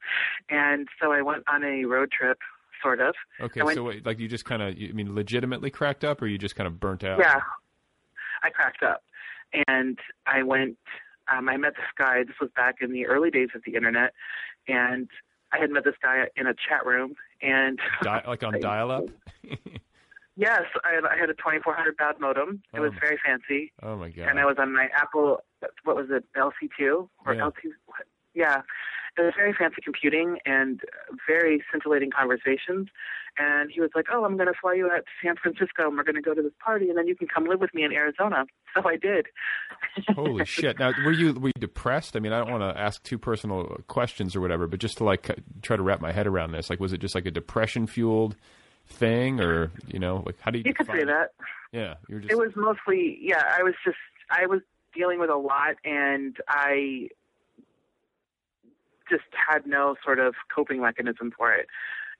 [0.49, 2.37] and so I went on a road trip,
[2.81, 3.15] sort of.
[3.39, 6.27] Okay, went- so wait, like you just kind of, I mean, legitimately cracked up, or
[6.27, 7.19] you just kind of burnt out?
[7.19, 7.39] Yeah,
[8.43, 9.03] I cracked up,
[9.67, 10.77] and I went.
[11.29, 12.23] Um, I met this guy.
[12.23, 14.13] This was back in the early days of the internet,
[14.69, 15.09] and
[15.51, 17.15] I had met this guy in a chat room.
[17.41, 19.03] And Di- like on dial-up.
[20.35, 22.61] yes, I had, I had a 2400 baud modem.
[22.73, 24.27] It Oh was very fancy, Oh my god!
[24.29, 25.43] and I was on my Apple.
[25.83, 26.23] What was it?
[26.35, 27.45] LC2 or Yeah.
[27.47, 27.55] LT?
[28.38, 28.61] Yeah,
[29.17, 30.81] it was very fancy computing and
[31.27, 32.89] very scintillating conversations.
[33.39, 35.97] And he was like, "Oh, I'm going to fly you out to San Francisco, and
[35.97, 37.83] we're going to go to this party, and then you can come live with me
[37.83, 39.27] in Arizona." So I did.
[40.15, 40.79] Holy shit!
[40.79, 42.15] Now, were you were you depressed?
[42.15, 45.03] I mean, I don't want to ask too personal questions or whatever, but just to
[45.03, 45.29] like
[45.61, 48.35] try to wrap my head around this, like, was it just like a depression fueled
[48.88, 50.63] thing, or you know, like how do you?
[50.65, 51.33] You could say that.
[51.71, 52.31] Yeah, you were just.
[52.31, 53.97] It was mostly, yeah, I was just,
[54.31, 54.61] I was
[54.95, 57.09] dealing with a lot and I
[59.09, 61.67] just had no sort of coping mechanism for it.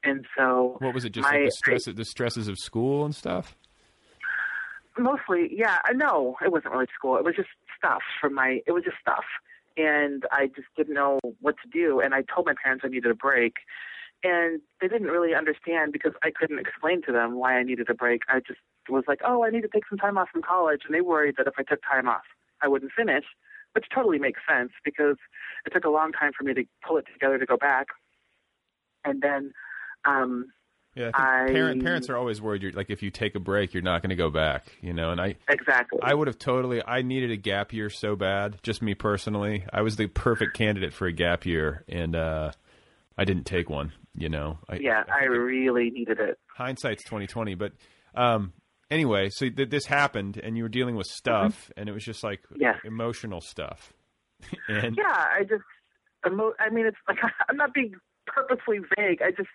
[0.04, 1.12] And so what was it?
[1.12, 3.56] Just my- like the stress, the stresses of school and stuff.
[4.98, 7.18] mostly, yeah, uh, No, it wasn't really school.
[7.18, 9.26] It was just stuff from my, it was just stuff.
[9.76, 12.00] And I just didn't know what to do.
[12.00, 13.54] And I told my parents I needed a break.
[14.24, 17.94] And they didn't really understand because I couldn't explain to them why I needed a
[17.94, 18.24] break.
[18.28, 18.60] I just
[18.90, 20.82] was like, oh, I need to take some time off from college.
[20.86, 22.24] And they worried that if I took time off,
[22.62, 23.26] I wouldn't finish,
[23.74, 25.18] which totally makes sense because
[25.66, 27.88] it took a long time for me to pull it together to go back.
[29.06, 29.52] And then,
[30.06, 30.46] um,
[30.96, 32.64] Yeah, I I- parent, parents are always worried.
[32.64, 34.66] You're like, if you take a break, you're not going to go back.
[34.82, 36.00] You know, and I exactly.
[36.02, 36.82] I would have totally.
[36.86, 38.58] I needed a gap year so bad.
[38.64, 42.52] Just me personally, I was the perfect candidate for a gap year, and uh,
[43.18, 43.92] I didn't take one.
[44.16, 46.40] You know, I, yeah, I it- really needed it.
[46.56, 47.54] hindsight's twenty twenty.
[47.54, 47.74] But
[48.16, 48.52] um,
[48.92, 52.24] anyway, so th- this happened, and you were dealing with stuff, and it was just
[52.24, 52.88] like Mm-hmm.
[52.88, 53.94] Emotional stuff.
[54.68, 55.64] and Yeah, I just,
[56.26, 57.18] emo- I mean, it's like
[57.50, 59.22] I'm not being purposely vague.
[59.22, 59.50] I just,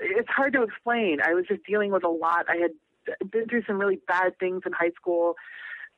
[0.00, 1.18] it's hard to explain.
[1.24, 2.46] I was just dealing with a lot.
[2.48, 5.34] I had been through some really bad things in high school,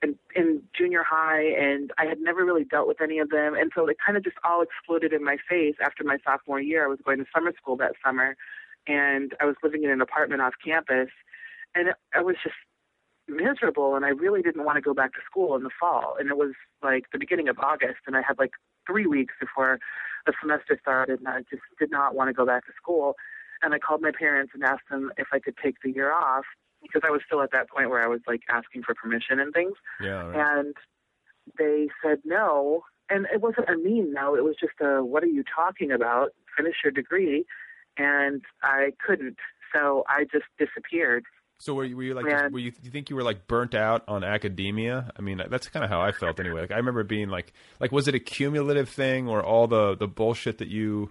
[0.02, 3.70] And in junior high, and I had never really dealt with any of them, and
[3.74, 6.84] so it kind of just all exploded in my face after my sophomore year.
[6.84, 8.36] I was going to summer school that summer,
[8.86, 11.08] and I was living in an apartment off campus,
[11.74, 12.56] and I was just
[13.28, 16.28] miserable, and I really didn't want to go back to school in the fall, and
[16.30, 16.52] it was
[16.82, 18.52] like the beginning of August, and I had like
[18.86, 19.78] three weeks before
[20.26, 23.14] the semester started, and I just did not want to go back to school.
[23.62, 26.44] And I called my parents and asked them if I could take the year off
[26.82, 29.52] because I was still at that point where I was like asking for permission and
[29.52, 29.74] things.
[30.00, 30.26] Yeah.
[30.26, 30.58] Right.
[30.58, 30.74] And
[31.58, 32.82] they said no.
[33.08, 34.34] And it wasn't a mean no.
[34.34, 36.30] It was just a, what are you talking about?
[36.56, 37.46] Finish your degree.
[37.96, 39.38] And I couldn't.
[39.74, 41.24] So I just disappeared.
[41.59, 43.46] So were you, were you like, And- were you, do you think you were like
[43.46, 45.11] burnt out on academia?
[45.18, 46.61] I mean, that's kind of how I felt anyway.
[46.62, 50.07] Like I remember being like, like was it a cumulative thing or all the the
[50.07, 51.11] bullshit that you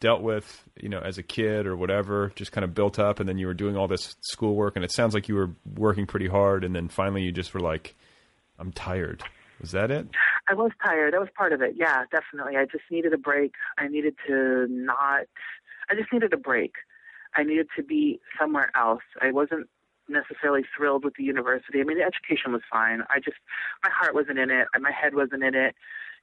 [0.00, 3.28] dealt with, you know, as a kid or whatever, just kind of built up, and
[3.28, 6.28] then you were doing all this schoolwork, and it sounds like you were working pretty
[6.28, 7.94] hard, and then finally you just were like,
[8.58, 9.22] I'm tired.
[9.60, 10.06] Was that it?
[10.48, 11.14] I was tired.
[11.14, 11.74] That was part of it.
[11.76, 12.56] Yeah, definitely.
[12.56, 13.54] I just needed a break.
[13.78, 15.26] I needed to not,
[15.88, 16.72] I just needed a break.
[17.34, 19.02] I needed to be somewhere else.
[19.22, 19.68] I wasn't
[20.08, 21.80] necessarily thrilled with the university.
[21.80, 23.02] I mean, the education was fine.
[23.10, 23.36] I just,
[23.82, 24.66] my heart wasn't in it.
[24.80, 25.74] My head wasn't in it.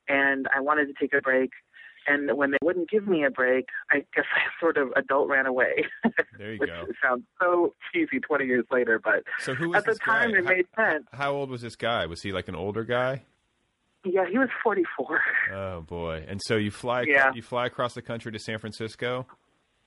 [0.08, 1.52] And I wanted to take a break.
[2.08, 5.46] And when they wouldn't give me a break, I guess I sort of adult ran
[5.46, 5.86] away.
[6.38, 6.88] There you Which go.
[7.04, 10.22] sounds so cheesy 20 years later, but So who was at the this guy?
[10.26, 11.06] time it How- made sense.
[11.14, 12.08] How old was this guy?
[12.08, 13.24] Was he like an older guy?
[14.04, 15.22] Yeah, he was 44.
[15.54, 16.26] Oh boy!
[16.28, 17.32] And so you fly, Yeah.
[17.36, 19.28] you fly across the country to San Francisco.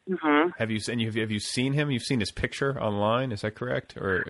[0.09, 1.91] Hmm Have you and you have you seen him?
[1.91, 3.33] You've seen his picture online.
[3.33, 3.97] Is that correct?
[3.97, 4.25] Or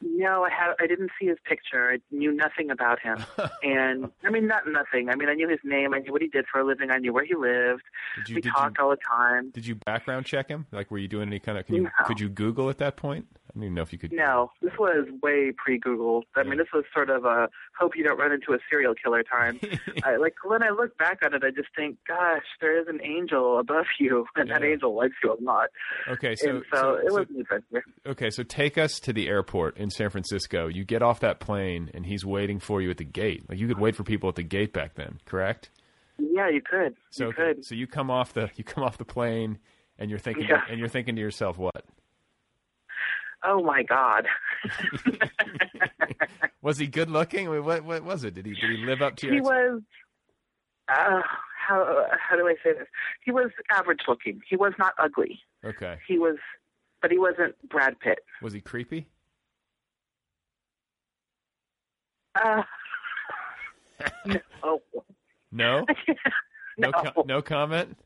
[0.00, 1.90] No, I had I didn't see his picture.
[1.90, 3.18] I knew nothing about him.
[3.62, 5.08] and I mean not nothing.
[5.10, 6.98] I mean I knew his name, I knew what he did for a living, I
[6.98, 7.82] knew where he lived.
[8.16, 9.50] did you we did talked you all the time.
[9.50, 10.66] did you background check him?
[10.72, 11.66] Like, were you doing any kind of?
[11.66, 11.90] Can you, No.
[12.06, 13.26] Could you Google at that point?
[13.48, 14.12] I don't even know if you could.
[14.12, 16.24] No, this was way pre Google.
[16.36, 19.22] I mean, this was sort of a hope you don't run into a serial killer
[19.22, 19.58] time.
[20.04, 23.00] I, like when I look back on it, I just think, gosh, there is an
[23.02, 25.68] angel above you, and that angel likes you a lot.
[26.08, 27.84] Okay, so and so, so- it so- was an adventure.
[28.06, 30.66] Okay, so take us to the airport in San Francisco.
[30.68, 33.48] You get off that plane, and he's waiting for you at the gate.
[33.48, 35.70] Like you could wait for people at the gate back then, correct?
[36.18, 36.94] Yeah, you could.
[37.10, 37.64] So you could.
[37.64, 39.58] so you come off the you come off the plane,
[39.98, 40.62] and you're thinking Yeah.
[40.68, 41.84] and you're thinking to yourself, what
[43.44, 44.26] Oh my God.
[46.62, 47.48] was he good looking?
[47.48, 48.34] I mean, what what was it?
[48.34, 49.34] Did he did he live up to your?
[49.36, 49.80] he was
[50.88, 51.20] uh,
[51.66, 52.88] how how do I say this?
[53.24, 54.40] He was average looking.
[54.48, 55.40] He was not ugly.
[55.64, 56.36] Okay, He was,
[57.02, 58.20] but he wasn't Brad Pitt.
[58.42, 59.06] was he creepy?
[62.34, 62.62] Uh,
[64.26, 65.84] no, No,
[66.78, 67.96] no, no, co- no comment.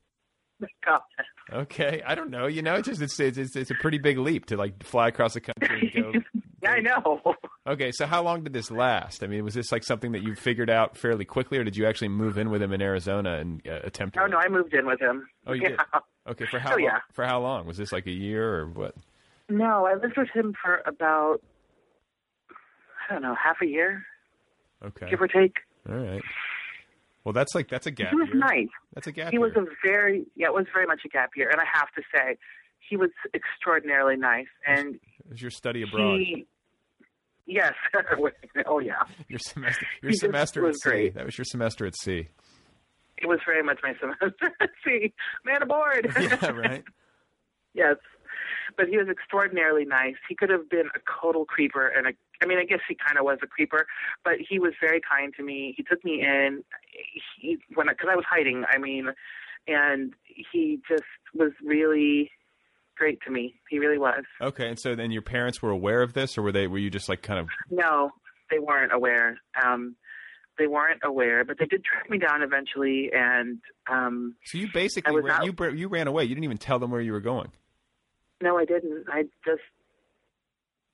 [1.52, 2.46] Okay, I don't know.
[2.46, 5.08] You know, it's just it's it's it's, it's a pretty big leap to like fly
[5.08, 6.12] across the country and go.
[6.62, 7.20] Yeah, I know.
[7.66, 9.24] Okay, so how long did this last?
[9.24, 11.86] I mean, was this like something that you figured out fairly quickly, or did you
[11.86, 14.16] actually move in with him in Arizona and uh, attempt?
[14.16, 15.28] Oh no, I moved in with him.
[15.44, 15.68] Oh, you yeah.
[15.70, 15.78] did.
[16.28, 16.84] Okay, for how Oh, long?
[16.84, 16.98] yeah.
[17.14, 17.66] For how long?
[17.66, 18.94] Was this like a year or what?
[19.48, 21.40] No, I lived with him for about
[23.10, 24.04] I don't know, half a year,
[24.86, 25.56] Okay, give or take.
[25.88, 26.22] all right.
[27.24, 28.38] Well, that's like that's a gap he was year.
[28.38, 28.68] nice.
[28.94, 31.48] That's a gap He was a very yeah, it was very much a gap year,
[31.50, 32.36] and I have to say,
[32.88, 36.18] he was extraordinarily nice, and It was your study abroad.
[36.20, 36.46] he.
[37.46, 37.74] Yes.
[38.66, 39.02] oh yeah.
[39.28, 39.86] Your semester.
[40.00, 40.88] Your He semester at was sea.
[40.90, 41.14] great.
[41.14, 42.28] That was your semester at sea.
[43.18, 44.32] It was very much my semester.
[44.84, 45.12] See,
[45.44, 46.12] man aboard.
[46.20, 46.84] yeah, right.
[47.74, 47.96] yes.
[48.76, 50.14] But he was extraordinarily nice.
[50.28, 52.10] He could have been a total creeper, and a,
[52.42, 53.86] I mean, I guess he kind of was a creeper,
[54.24, 55.74] but he was very kind to me.
[55.76, 56.62] He took me in,
[57.40, 58.64] he when because I was hiding.
[58.72, 59.08] I mean,
[59.68, 61.04] and he just
[61.34, 62.30] was really
[62.96, 63.54] great to me.
[63.68, 64.24] He really was.
[64.40, 66.66] Okay, and so then your parents were aware of this, or were they?
[66.66, 67.48] Were you just like kind of?
[67.70, 68.10] No,
[68.50, 69.38] they weren't aware.
[69.62, 69.96] Um,
[70.58, 73.58] they weren't aware, but they did track me down eventually, and
[73.90, 76.24] um, So you basically ran, out- you br- you ran away.
[76.24, 77.50] You didn't even tell them where you were going.
[78.42, 79.04] No, I didn't.
[79.08, 79.62] I just,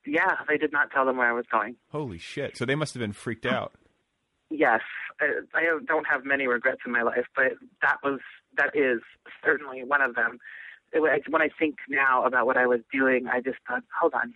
[0.05, 1.75] yeah, I did not tell them where I was going.
[1.91, 2.55] Holy shit!
[2.55, 3.73] So they must have been freaked out.
[4.49, 4.81] Yes,
[5.19, 8.19] I, I don't have many regrets in my life, but that was
[8.57, 9.01] that is
[9.43, 10.39] certainly one of them.
[10.91, 14.33] It, when I think now about what I was doing, I just thought, hold on.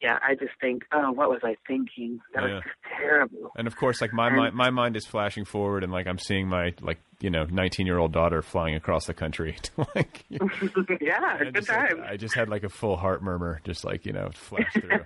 [0.00, 2.20] Yeah, I just think, oh, what was I thinking?
[2.34, 2.54] That Yeah.
[2.54, 3.50] was just terrible.
[3.56, 6.18] And of course, like my And- mind, my mind is flashing forward, and like I'm
[6.18, 9.56] seeing my like you know 19 year old daughter flying across the country.
[9.96, 12.04] like, yeah, I good just, like, time.
[12.06, 14.90] I just had like a full heart murmur, just like you know, flash through.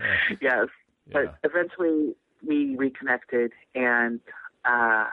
[0.00, 0.04] Uh,
[0.40, 0.66] yes,
[1.06, 1.12] yeah.
[1.12, 2.14] but eventually
[2.44, 4.18] we reconnected, and
[4.64, 5.04] uh,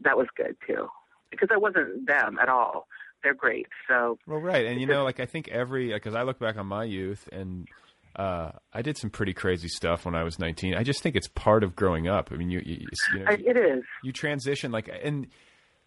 [0.00, 0.88] that was good too,
[1.30, 2.88] because I wasn't them at all.
[3.22, 3.66] They're great.
[3.88, 6.66] So Well, right, and you know, like I think every because I look back on
[6.66, 7.68] my youth, and
[8.16, 10.74] uh, I did some pretty crazy stuff when I was 19.
[10.74, 12.30] I just think it's part of growing up.
[12.32, 13.84] I mean, you, you, you know, it is.
[14.02, 15.28] you transition like, and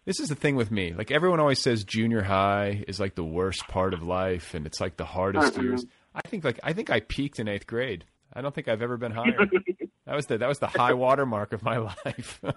[0.06, 0.92] this is the thing with me.
[0.92, 4.80] Like everyone always says, junior high is like the worst part of life, and it's
[4.80, 5.62] like the hardest Uh-uh.
[5.62, 5.86] years.
[6.14, 8.04] I think like I think I peaked in eighth grade.
[8.32, 9.36] I don't think I've ever been higher.
[10.06, 12.40] that was the that was the high water mark of my life.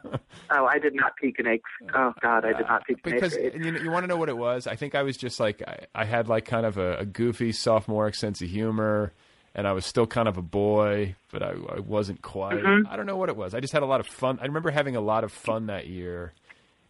[0.52, 1.62] Oh, I did not peak in eighth.
[1.93, 3.54] Oh God, I did not peak in eighth because grade.
[3.54, 4.66] you, you want to know what it was?
[4.66, 7.52] I think I was just like I, I had like kind of a, a goofy
[7.52, 9.12] sophomoric sense of humor,
[9.54, 12.56] and I was still kind of a boy, but I, I wasn't quite.
[12.58, 12.91] Mm-hmm.
[12.91, 13.54] I don't know what it was.
[13.54, 14.39] I just had a lot of fun.
[14.41, 16.34] I remember having a lot of fun that year,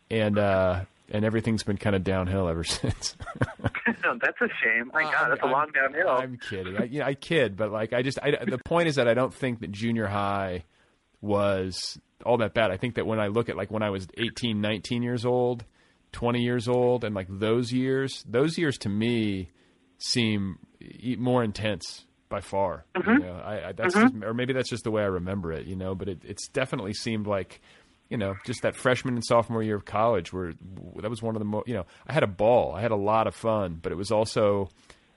[0.10, 3.16] and uh, and everything's been kind of downhill ever since.
[4.03, 4.91] no, that's a shame.
[4.93, 6.10] My God, that's a I'm- long downhill.
[6.10, 6.78] I'm kidding.
[6.78, 9.14] I, you know, I kid, but like I just I, the point is that I
[9.14, 10.64] don't think that junior high
[11.22, 12.72] was all that bad.
[12.72, 15.66] I think that when I look at like when I was 18, 19 years old,
[16.14, 19.51] 20 years old and like those years, those years to me
[19.97, 20.60] seem
[21.18, 22.86] more intense by far.
[22.95, 23.12] Mm-hmm.
[23.12, 25.66] You know, I, I that's just, or maybe that's just the way I remember it,
[25.66, 27.62] you know, but it, it's definitely seemed like
[28.10, 30.53] you know, just that freshman and sophomore year of college where
[30.97, 32.74] that was one of the more, you know, I had a ball.
[32.74, 34.70] I had a lot of fun, but it was also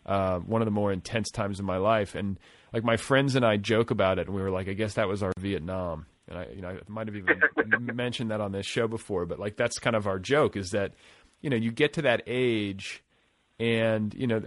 [0.04, 2.14] uh, one of the more intense times of my life.
[2.14, 2.38] And
[2.72, 5.08] like my friends and I joke about it, and we were like, I guess that
[5.08, 6.06] was our Vietnam.
[6.28, 7.40] And I, you know, I might have even
[7.96, 10.92] mentioned that on this show before, but like that's kind of our joke is that,
[11.40, 13.02] you know, you get to that age,
[13.58, 14.42] and you know,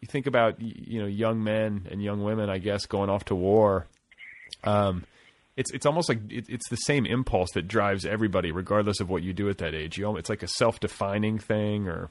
[0.00, 3.34] you think about you know young men and young women, I guess, going off to
[3.34, 3.86] war.
[4.64, 5.04] Um,
[5.60, 9.22] it's it's almost like it, it's the same impulse that drives everybody, regardless of what
[9.22, 9.98] you do at that age.
[9.98, 12.08] You, it's like a self-defining thing, or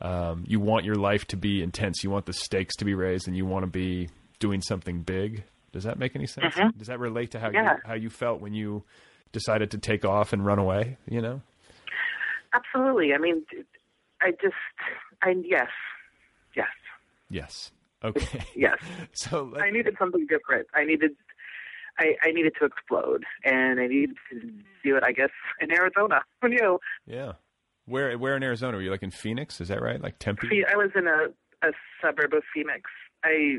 [0.00, 2.02] um, you want your life to be intense.
[2.04, 4.08] You want the stakes to be raised, and you want to be
[4.40, 5.44] doing something big.
[5.72, 6.54] Does that make any sense?
[6.76, 7.74] Does that relate to how Yeah.
[7.74, 8.82] you how you felt when you
[9.32, 10.96] decided to take off and run away?
[11.08, 11.40] You know.
[12.52, 13.12] Absolutely.
[13.14, 13.44] I mean,
[14.20, 14.54] I just,
[15.22, 15.68] I yes,
[16.56, 16.68] yes,
[17.30, 17.70] Yes.
[18.04, 18.40] Okay.
[18.54, 18.78] yes.
[19.12, 20.66] so I needed something different.
[20.74, 21.12] I needed,
[21.98, 24.40] I, I needed to explode, and I needed to
[24.82, 25.02] do it.
[25.04, 25.30] I guess
[25.60, 26.22] in Arizona.
[26.42, 26.78] Who knew?
[27.06, 27.32] yeah.
[27.86, 28.90] Where where in Arizona were you?
[28.90, 29.60] Like in Phoenix?
[29.60, 30.00] Is that right?
[30.00, 30.48] Like Tempe?
[30.48, 31.26] See, I was in a,
[31.66, 31.72] a
[32.02, 32.90] suburb of Phoenix.
[33.22, 33.58] I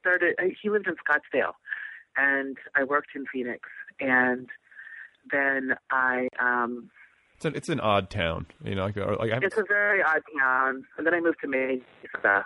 [0.00, 0.34] started.
[0.38, 1.52] I, he lived in Scottsdale,
[2.16, 3.68] and I worked in Phoenix,
[4.00, 4.48] and
[5.30, 6.28] then I.
[6.40, 6.90] um
[7.36, 8.46] It's an it's an odd town.
[8.64, 12.44] You know, like like It's a very odd town, and then I moved to Mesa.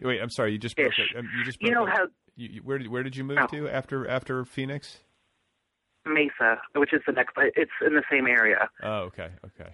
[0.00, 0.50] Wait, I'm sorry.
[0.50, 1.16] You just broke it.
[1.16, 1.90] Um, you just You know up.
[1.90, 2.06] how
[2.36, 3.46] You, you, where did where did you move Oh.
[3.48, 4.98] to after after Phoenix?
[6.04, 7.32] Mesa, which is the next.
[7.36, 8.68] It's in the same area.
[8.82, 9.70] Oh, okay, okay.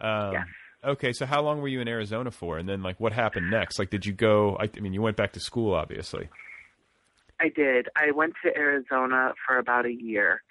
[0.00, 0.46] Um, Yes.
[0.84, 3.78] Okay, so how long were you in Arizona for, and then like what happened next?
[3.78, 4.56] Like, did you go?
[4.60, 6.28] I, I mean, you went back to school, obviously.
[7.40, 7.88] I did.
[7.96, 10.42] I went to Arizona for about a year,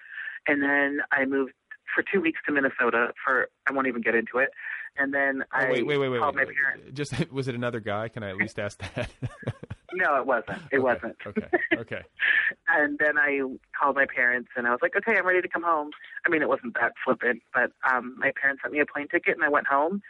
[0.47, 1.53] and then I moved
[1.93, 3.13] for two weeks to Minnesota.
[3.23, 4.49] For I won't even get into it.
[4.97, 6.97] And then Oh, I wait, wait, wait, wait, called wait, my parents.
[6.97, 8.09] Just was it another guy?
[8.09, 9.09] Can I at least ask that?
[9.95, 10.61] No, it wasn't.
[10.71, 11.15] It Okay, wasn't.
[11.25, 12.01] Okay, okay.
[12.67, 13.39] and then I
[13.79, 15.91] called my parents, and I was like, "Okay, I'm ready to come home."
[16.25, 19.35] I mean, it wasn't that flippant, but um, my parents sent me a plane ticket,
[19.35, 20.01] and I went home,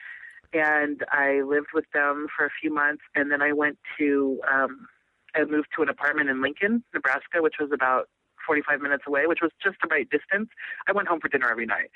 [0.54, 4.42] and I lived with them for a few months, and then I went to.
[4.52, 4.88] Um,
[5.36, 8.08] I moved to an apartment in Lincoln, Nebraska, which was about
[8.48, 10.50] 45 minutes away, which was just the right distance.
[10.88, 11.92] I went home for dinner every night,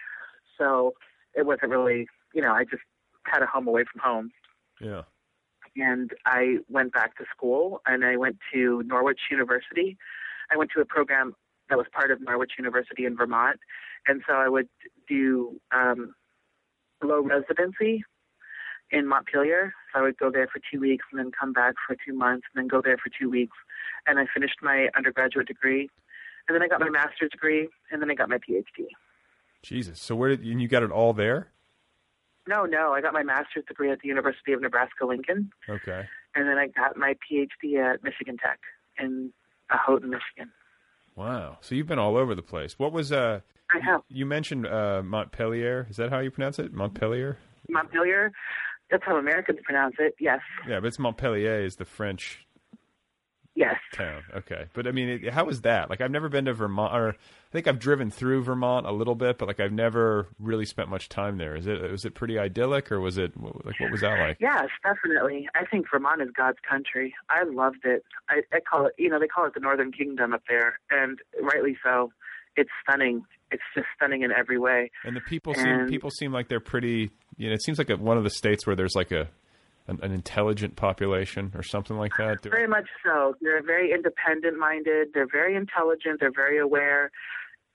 [0.57, 0.93] so
[1.33, 2.83] it wasn't really, you know, I just
[3.23, 4.31] had a home away from home
[4.81, 5.03] Yeah.
[5.75, 9.97] And I went back to school and I went to Norwich University.
[10.51, 11.35] I went to a program
[11.69, 13.59] that was part of Norwich University in Vermont,
[14.07, 14.67] and so I would
[15.07, 16.15] do um,
[17.03, 18.03] low residency
[18.91, 19.73] in Montpelier.
[19.93, 22.47] So I would go there for two weeks and then come back for two months
[22.53, 23.55] and then go there for two weeks.
[24.07, 25.89] And I finished my undergraduate degree,
[26.47, 28.87] and then I got my master's degree, and then I got my PhD.
[29.61, 29.99] Jesus.
[29.99, 31.51] So where did and you got it all there?
[32.49, 35.51] No, no, I got my master's degree at the University of Nebraska Lincoln.
[35.69, 36.07] Okay.
[36.33, 38.59] and then I got my PhD at Michigan Tech
[38.97, 39.31] in
[39.69, 40.51] uh, Houghton, Michigan.
[41.15, 41.59] Wow.
[41.61, 42.79] So you've been all over the place.
[42.79, 43.41] What was uh?
[43.71, 45.85] I have You mentioned uh, Montpelier.
[45.91, 46.73] Is that how you pronounce it?
[46.73, 47.37] Montpelier.
[47.69, 48.31] Montpelier.
[48.89, 50.15] That's how Americans pronounce it.
[50.19, 52.47] Yes, Yeah, but it's Montpellier is the French
[53.59, 53.75] yes.
[53.93, 54.23] town.
[54.35, 55.89] Okay, but I mean, it, how was that?
[55.89, 59.15] Like, I've never been to Vermont, or I think I've driven through Vermont a little
[59.15, 61.55] bit, but like I've never really spent much time there.
[61.55, 64.37] Is it was it pretty idyllic, or was it like what was that like?
[64.39, 65.47] Yes, definitely.
[65.55, 67.13] I think Vermont is God's country.
[67.29, 68.03] I loved it.
[68.29, 71.19] I, I call it, you know, they call it the Northern Kingdom up there, and
[71.41, 72.11] rightly so.
[72.55, 73.23] It's stunning.
[73.51, 74.91] It's just stunning in every way.
[75.05, 77.11] And the people seem people seem like they're pretty.
[77.37, 79.29] You know, it seems like a, one of the states where there's like a
[79.89, 82.43] an, an intelligent population or something like that.
[82.43, 83.35] Very much so.
[83.41, 85.09] They're very independent minded.
[85.13, 86.19] They're very intelligent.
[86.19, 87.11] They're very aware.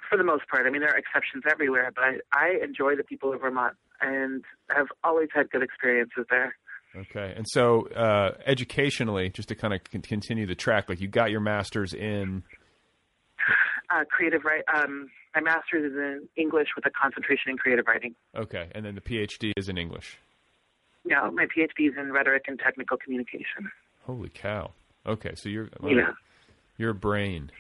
[0.09, 3.05] For the most part, I mean, there are exceptions everywhere, but I, I enjoy the
[3.05, 6.55] people of Vermont and have always had good experiences there.
[6.97, 11.31] Okay, and so uh, educationally, just to kind of continue the track, like you got
[11.31, 12.43] your master's in
[13.91, 14.63] Uh, creative write.
[14.75, 18.15] Um, my master's is in English with a concentration in creative writing.
[18.35, 20.19] okay, and then the PhD is in English.
[21.05, 23.71] No, my PhD is in rhetoric and technical communication.
[24.07, 24.73] Holy cow!
[25.07, 26.13] Okay, so you're Yeah.
[26.79, 27.51] you're a brain.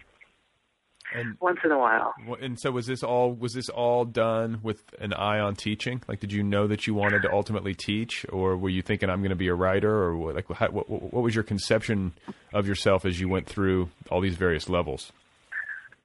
[1.14, 2.14] And Once in a while.
[2.40, 6.03] and so was this all was this all done with an eye on teaching?
[6.09, 9.20] Like, did you know that you wanted to ultimately teach, or were you thinking I'm
[9.20, 12.14] going to be a writer, or what, like how, what, what was your conception
[12.53, 15.12] of yourself as you went through all these various levels?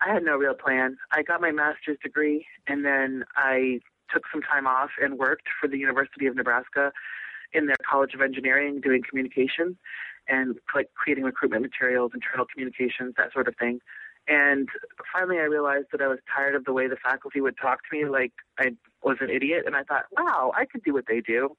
[0.01, 0.97] I had no real plan.
[1.11, 3.79] I got my master's degree and then I
[4.13, 6.91] took some time off and worked for the University of Nebraska
[7.53, 9.77] in their College of Engineering doing communication
[10.27, 13.79] and like creating recruitment materials, internal communications, that sort of thing.
[14.27, 14.69] And
[15.11, 17.97] finally I realized that I was tired of the way the faculty would talk to
[17.97, 21.21] me like I was an idiot and I thought, wow, I could do what they
[21.21, 21.55] do.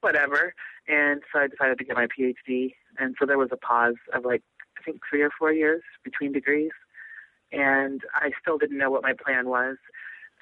[0.00, 0.54] Whatever.
[0.86, 2.74] And so I decided to get my PhD.
[2.98, 4.42] And so there was a pause of like
[4.78, 6.70] I think three or four years between degrees
[7.52, 9.76] and I still didn't know what my plan was.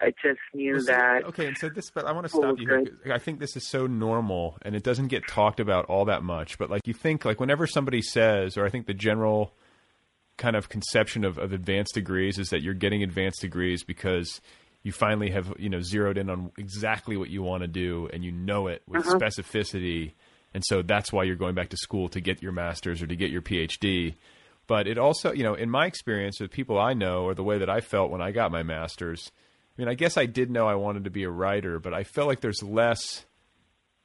[0.00, 2.58] I just knew Well, so- that okay, and so this, but I want to stop
[2.58, 3.14] you here.
[3.14, 6.58] I think this is so normal, and it doesn't get talked about all that much.
[6.58, 9.54] But like you think, like whenever somebody says, or I think the general
[10.36, 14.40] kind of conception of, of advanced degrees is that you're getting advanced degrees because
[14.82, 18.22] you finally have you know zeroed in on exactly what you want to do, and
[18.24, 19.18] you know it with Uh-huh.
[19.18, 20.12] specificity,
[20.52, 23.16] and so that's why you're going back to school to get your master's or to
[23.16, 24.14] get your PhD.
[24.68, 27.56] But it also, you know, in my experience with people I know, or the way
[27.58, 29.30] that I felt when I got my master's,
[29.76, 32.04] I mean, I guess I did know I wanted to be a writer, but I
[32.04, 33.24] felt like there's less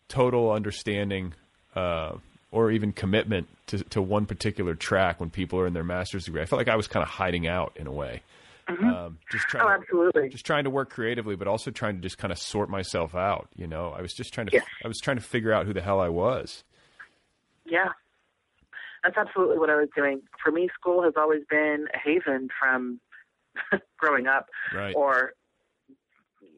[0.09, 1.33] total understanding
[1.75, 2.15] uh,
[2.51, 6.41] or even commitment to, to one particular track when people are in their master's degree.
[6.41, 8.21] I felt like I was kind of hiding out in a way.
[8.67, 10.29] Um, just trying, Oh, to, absolutely.
[10.29, 13.49] just trying to work creatively, but also trying to just kind of sort myself out.
[13.55, 14.65] You know, I was just trying to, Yes.
[14.83, 16.63] I was trying to figure out who the hell I was.
[17.65, 17.89] Yeah.
[19.03, 20.21] That's absolutely what I was doing.
[20.41, 22.99] For me, school has always been a haven from
[23.97, 24.93] growing up Right.
[24.95, 25.33] or,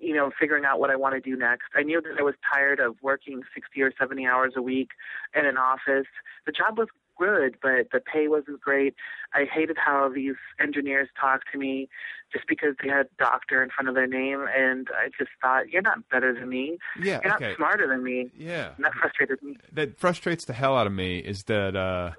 [0.03, 1.65] you know, figuring out what I want to do next.
[1.75, 4.89] I knew that I was tired of working 60 or 70 hours a week
[5.35, 6.07] in an office.
[6.45, 6.87] The job was
[7.17, 8.95] good, but the pay wasn't great.
[9.33, 11.87] I hated how these engineers talked to me
[12.31, 14.45] just because they had doctor in front of their name.
[14.55, 16.77] And I just thought, you're not better than me.
[16.99, 17.49] Yeah, You're okay.
[17.49, 18.31] not smarter than me.
[18.35, 18.71] Yeah.
[18.75, 19.57] And that frustrated me.
[19.73, 22.11] that frustrates the hell out of me is that uh,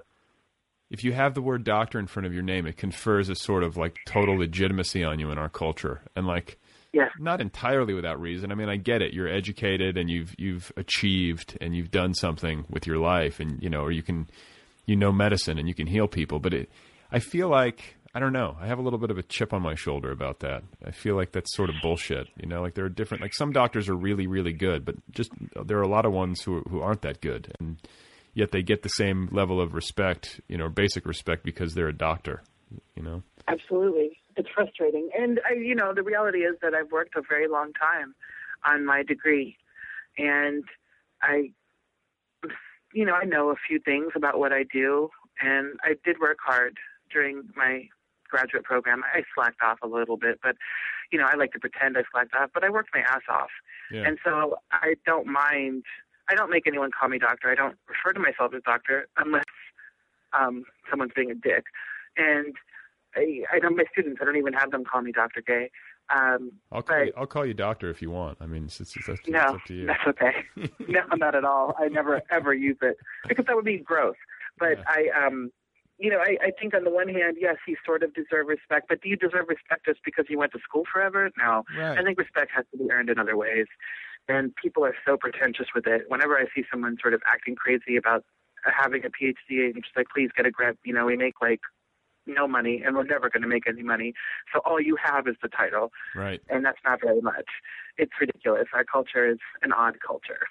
[0.89, 3.63] if you have the word doctor in front of your name, it confers a sort
[3.63, 6.57] of like total legitimacy on you in our culture, and like
[6.95, 7.11] Yes.
[7.19, 8.53] not entirely without reason.
[8.53, 9.13] I mean, I get it.
[9.13, 13.69] You're educated and you've you've achieved and you've done something with your life, and you
[13.69, 14.29] know, or you can
[14.85, 16.39] you know medicine and you can heal people.
[16.39, 16.69] But it,
[17.11, 18.55] I feel like I don't know.
[18.61, 20.63] I have a little bit of a chip on my shoulder about that.
[20.85, 22.27] I feel like that's sort of bullshit.
[22.37, 23.21] You know, like there are different.
[23.21, 25.31] Like some doctors are really really good, but just
[25.65, 27.75] there are a lot of ones who who aren't that good, and
[28.33, 31.93] yet they get the same level of respect, you know, basic respect because they're a
[31.93, 32.41] doctor.
[32.95, 33.23] You know.
[33.49, 34.17] Absolutely.
[34.37, 35.09] It's frustrating.
[35.17, 38.15] And, I, you know, the reality is that I've worked a very long time
[38.65, 39.57] on my degree.
[40.17, 40.63] And
[41.21, 41.51] I,
[42.93, 45.09] you know, I know a few things about what I do.
[45.41, 46.77] And I did work hard
[47.11, 47.87] during my
[48.29, 49.03] graduate program.
[49.13, 50.55] I slacked off a little bit, but,
[51.11, 53.51] you know, I like to pretend I slacked off, but I worked my ass off.
[53.91, 54.03] Yeah.
[54.05, 55.83] And so I don't mind,
[56.29, 57.49] I don't make anyone call me doctor.
[57.49, 59.43] I don't refer to myself as doctor unless
[60.37, 61.65] um, someone's being a dick.
[62.17, 62.55] And
[63.15, 65.41] I, I know my students, I don't even have them call me Dr.
[65.41, 65.71] Gay.
[66.13, 68.37] Um, I'll call but you, I'll call you doctor if you want.
[68.41, 69.87] I mean, it's, it's, it's, up, to, it's no, up to you.
[69.87, 70.33] that's okay.
[70.87, 71.75] no, not at all.
[71.79, 72.97] I never ever use it
[73.27, 74.15] because that would be gross.
[74.59, 74.83] But Yeah.
[74.87, 75.51] I, um,
[75.97, 78.87] you know, I, I think on the one hand, yes, you sort of deserve respect,
[78.89, 81.31] but do you deserve respect just because you went to school forever?
[81.37, 81.63] No.
[81.77, 81.97] Right.
[81.97, 83.67] I think respect has to be earned in other ways.
[84.27, 86.03] And people are so pretentious with it.
[86.07, 88.25] Whenever I see someone sort of acting crazy about
[88.65, 90.77] having a PhD, I'm just like, please get a grip.
[90.83, 91.61] You know, we make like
[92.27, 94.13] no money and we're never going to make any money.
[94.53, 95.91] So all you have is the title.
[96.15, 96.41] Right.
[96.49, 97.47] And that's not very much.
[97.97, 98.67] It's ridiculous.
[98.73, 100.47] Our culture is an odd culture.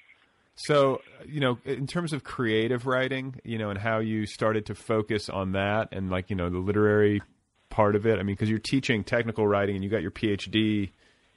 [0.57, 4.66] So, uh, you know, in terms of creative writing, you know, and how you started
[4.66, 7.22] to focus on that and like, you know, the literary
[7.70, 8.18] part of it.
[8.18, 10.91] I mean, because you're teaching technical writing and you got your PhD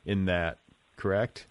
[0.05, 0.59] in that,
[0.95, 1.47] correct?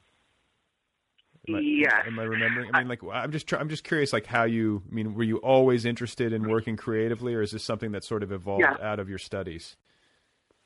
[1.49, 2.05] Am I, Yes.
[2.07, 2.71] Am I remembering?
[2.75, 4.83] I mean, like, I'm just, try, I'm just curious, like, how you.
[4.91, 8.23] I mean, were you always interested in working creatively, or is this something that sort
[8.23, 8.77] of evolved Yeah.
[8.81, 9.77] out of your studies?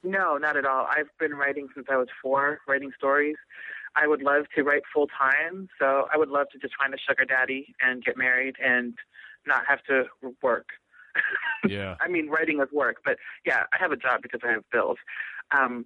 [0.03, 0.87] No, not at all.
[0.91, 3.37] I've been writing since I was four, writing stories.
[3.97, 6.99] I would love to write full time, so I would love to just find a
[6.99, 8.95] sugar daddy and get married and
[9.47, 10.05] not have to
[10.43, 10.68] work.
[11.68, 11.97] Yeah.
[12.01, 14.97] I mean, writing is work, but yeah, I have a job because I have bills.
[15.51, 15.85] Um,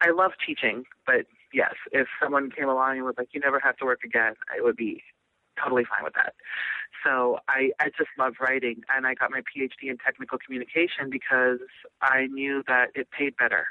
[0.00, 3.76] I love teaching, but yes, if someone came along and was like, "You never have
[3.78, 5.02] to work again," I would be
[5.62, 6.34] totally fine with that.
[7.04, 11.58] So I, I just love writing, and I got my PhD in technical communication because
[12.00, 13.66] I knew that it paid better.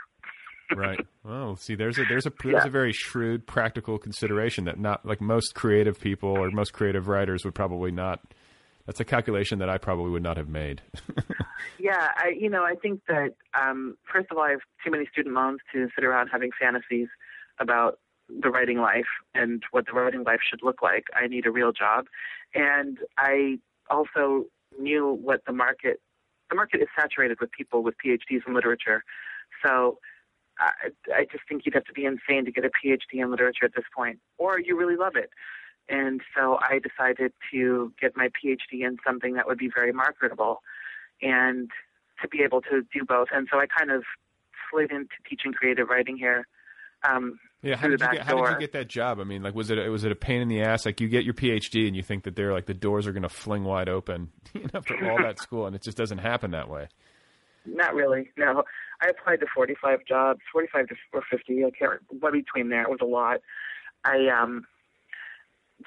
[0.75, 0.99] right.
[1.23, 2.65] Well, see, there's a there's a there's Yeah.
[2.65, 7.45] a very shrewd, practical consideration that not like most creative people or most creative writers
[7.45, 8.21] would probably not.
[8.87, 10.81] That's a calculation that I probably would not have made.
[11.77, 15.05] Yeah, I you know I think that um, first of all I have too many
[15.11, 17.07] student loans to sit around having fantasies
[17.59, 17.99] about
[18.29, 21.05] the writing life and what the writing life should look like.
[21.15, 22.05] I need a real job,
[22.53, 24.45] and I also
[24.79, 25.99] knew what the market
[26.49, 29.03] the market is saturated with people with PhDs in literature,
[29.63, 29.99] so.
[30.59, 33.65] I, I just think you'd have to be insane to get a PhD in literature
[33.65, 35.31] at this point, or you really love it.
[35.89, 40.61] And so I decided to get my PhD in something that would be very marketable
[41.21, 41.69] and
[42.21, 43.29] to be able to do both.
[43.33, 44.03] And so I kind of
[44.69, 46.47] slid into teaching creative writing here.
[47.03, 49.19] Um, Yeah, how did you get how did you get that job?
[49.19, 50.85] I mean, like was it was it a pain in the ass?
[50.85, 53.23] Like you get your PhD and you think that they're like the doors are going
[53.23, 56.51] to fling wide open you know, after all that school, and it just doesn't happen
[56.51, 56.87] that way.
[57.65, 58.31] Not really.
[58.37, 58.63] No,
[59.01, 61.65] I applied to 45 jobs, 45 to or 50.
[61.65, 62.01] I can't.
[62.19, 63.41] What between there it was a lot.
[64.03, 64.65] I um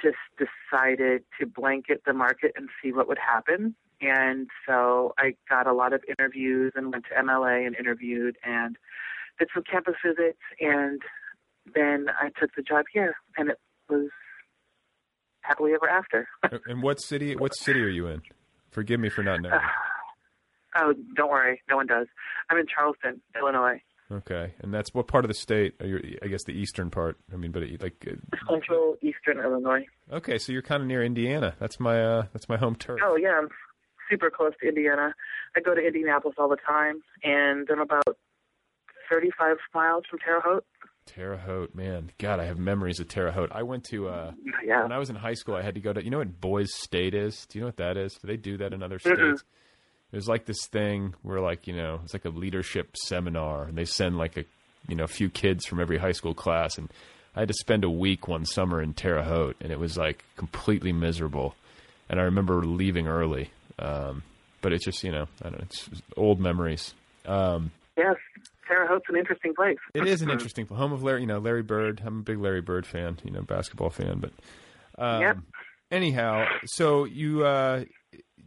[0.03, 3.75] just decided to blanket the market and see what would happen.
[4.01, 8.77] And so I got a lot of interviews and went to MLA and interviewed and
[9.39, 11.01] did some campus visits and
[11.74, 13.59] then I took the job here and it
[13.89, 14.09] was
[15.41, 16.28] happily ever after.
[16.66, 17.37] and what city?
[17.37, 18.22] What city are you in?
[18.70, 19.61] Forgive me for not knowing.
[20.76, 22.07] oh, don't worry, no one does.
[22.51, 23.80] I'm in Charleston, Illinois.
[24.12, 25.74] Okay, and that's what part of the state?
[25.80, 27.16] Are you, I guess the eastern part.
[27.32, 29.87] I mean, but it, like, uh, Central Eastern Illinois.
[30.12, 31.55] okay, so you're kind of near Indiana.
[31.59, 33.01] That's my uh, that's my home turf.
[33.03, 33.49] Oh yeah, I'm
[34.11, 35.14] super close to Indiana.
[35.57, 38.16] I go to Indianapolis all the time, and I'm about
[39.11, 40.65] 35 miles from Terre Haute.
[41.07, 43.51] Terre Haute, man, God, I have memories of Terre Haute.
[43.53, 44.33] I went to uh,
[44.65, 44.83] Yeah.
[44.83, 45.55] when I was in high school.
[45.55, 46.03] I had to go to.
[46.03, 47.45] You know what Boys State is?
[47.47, 48.15] Do you know what that is?
[48.15, 49.19] Do they do that in other states?
[49.21, 49.35] Mhm.
[50.13, 53.77] It was like this thing where, like, you know, it's like a leadership seminar, and
[53.77, 54.45] they send like a,
[54.89, 56.89] you know, a few kids from every high school class, and
[57.37, 60.25] I had to spend a week one summer in Terre Haute, and it was like
[60.37, 61.55] completely miserable.
[62.09, 64.23] And I remember leaving early, um,
[64.63, 66.95] but it's just, you know, I don't know, it's old memories.
[67.27, 68.17] Um, Yes,
[68.67, 69.77] Terre Haute's an interesting place.
[69.95, 71.21] it is an interesting home of Larry.
[71.23, 72.03] You know, Larry Bird.
[72.05, 73.19] I'm a big Larry Bird fan.
[73.25, 74.21] You know, basketball fan.
[74.21, 74.33] But
[75.03, 75.37] um, Yep.
[75.91, 77.85] anyhow, so you uh,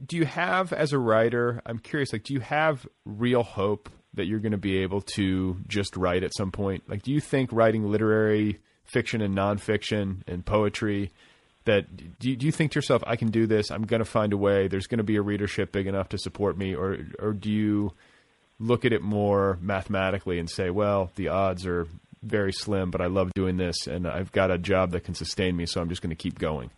[0.05, 1.61] do you have as a writer?
[1.65, 2.13] I'm curious.
[2.13, 6.23] Like, do you have real hope that you're going to be able to just write
[6.23, 6.83] at some point?
[6.89, 11.11] Like, do you think writing literary fiction and nonfiction and poetry?
[11.65, 13.71] That do you, do you think to yourself, I can do this?
[13.71, 14.69] I'm going to find a way.
[14.69, 17.91] There's going to be a readership big enough to support me, or or do you
[18.59, 21.87] look at it more mathematically and say, well, the odds are
[22.23, 25.55] very slim, but I love doing this and I've got a job that can sustain
[25.55, 26.71] me, so I'm just going to keep going.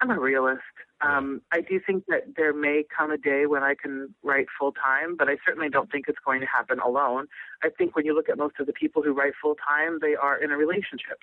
[0.00, 0.62] I'm a realist.
[1.00, 4.72] Um, I do think that there may come a day when I can write full
[4.72, 7.26] time, but I certainly don't think it's going to happen alone.
[7.62, 10.14] I think when you look at most of the people who write full time, they
[10.14, 11.18] are in a relationship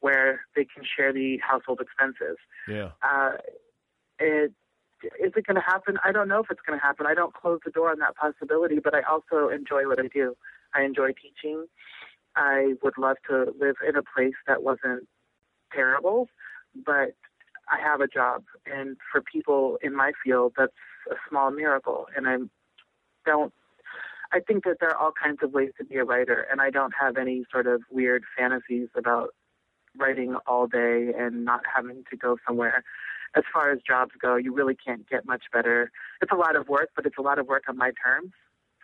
[0.00, 2.36] where they can share the household expenses.
[2.68, 2.90] Yeah.
[3.02, 3.32] Uh,
[4.18, 4.52] it,
[5.20, 5.98] is it going to happen?
[6.04, 7.06] I don't know if it's going to happen.
[7.06, 10.36] I don't close the door on that possibility, but I also enjoy what I do.
[10.74, 11.66] I enjoy teaching.
[12.34, 15.08] I would love to live in a place that wasn't
[15.72, 16.28] terrible,
[16.84, 17.14] but
[17.70, 18.44] I have a job.
[18.66, 20.72] And for people in my field, that's
[21.10, 22.06] a small miracle.
[22.16, 22.36] And I
[23.24, 23.52] don't,
[24.32, 26.70] I think that there are all kinds of ways to be a writer, and I
[26.70, 29.34] don't have any sort of weird fantasies about
[29.98, 32.84] writing all day and not having to go somewhere.
[33.34, 35.90] As far as jobs go, you really can't get much better.
[36.22, 38.32] It's a lot of work, but it's a lot of work on my terms.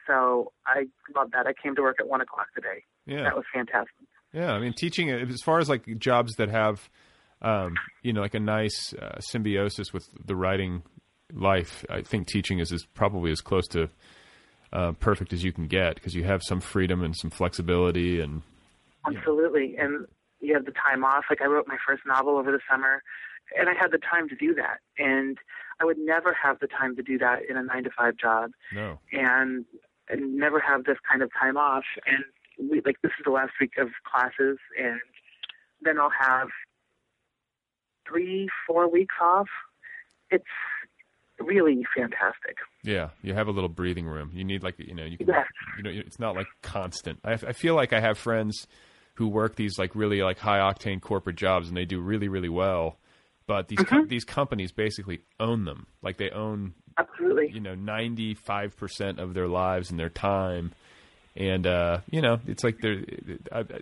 [0.07, 1.47] So I love that.
[1.47, 2.85] I came to work at one o'clock today.
[3.07, 3.23] Yeah.
[3.23, 4.07] That was fantastic.
[4.33, 6.89] Yeah, I mean, teaching as far as like jobs that have,
[7.43, 10.83] um, you know, like a nice uh, symbiosis with the writing
[11.33, 11.85] life.
[11.89, 13.89] I think teaching is, is probably as close to
[14.73, 18.43] uh, perfect as you can get because you have some freedom and some flexibility and
[19.05, 19.77] Absolutely.
[19.79, 20.07] And
[20.41, 21.25] you have the time off.
[21.29, 23.03] Like I wrote my first novel over the summer
[23.59, 24.79] and I had the time to do that.
[24.99, 25.39] And
[25.81, 28.53] I would never have the time to do that in a nine to five job
[28.75, 28.99] no.
[29.13, 29.65] and,
[30.09, 31.85] and never have this kind of time off.
[32.07, 35.01] And we, like this is the last week of classes and
[35.83, 36.49] then I'll have
[38.09, 39.49] three, four weeks off.
[40.31, 40.45] It's
[41.41, 42.57] really fantastic.
[42.85, 44.31] Yeah, you have a little breathing room.
[44.35, 45.45] You need like you know you can Yeah.
[45.77, 47.19] you know it's not like constant.
[47.25, 48.67] I, I feel like I have friends
[49.15, 52.49] who work these like really like high octane corporate jobs and they do really really
[52.49, 52.99] well,
[53.53, 53.95] but these Mm-hmm.
[53.97, 55.87] com- these companies basically own them.
[56.01, 57.51] Like they own Absolutely.
[57.53, 60.73] you know ninety five percent of their lives and their time,
[61.37, 63.03] and uh, you know, it's like they're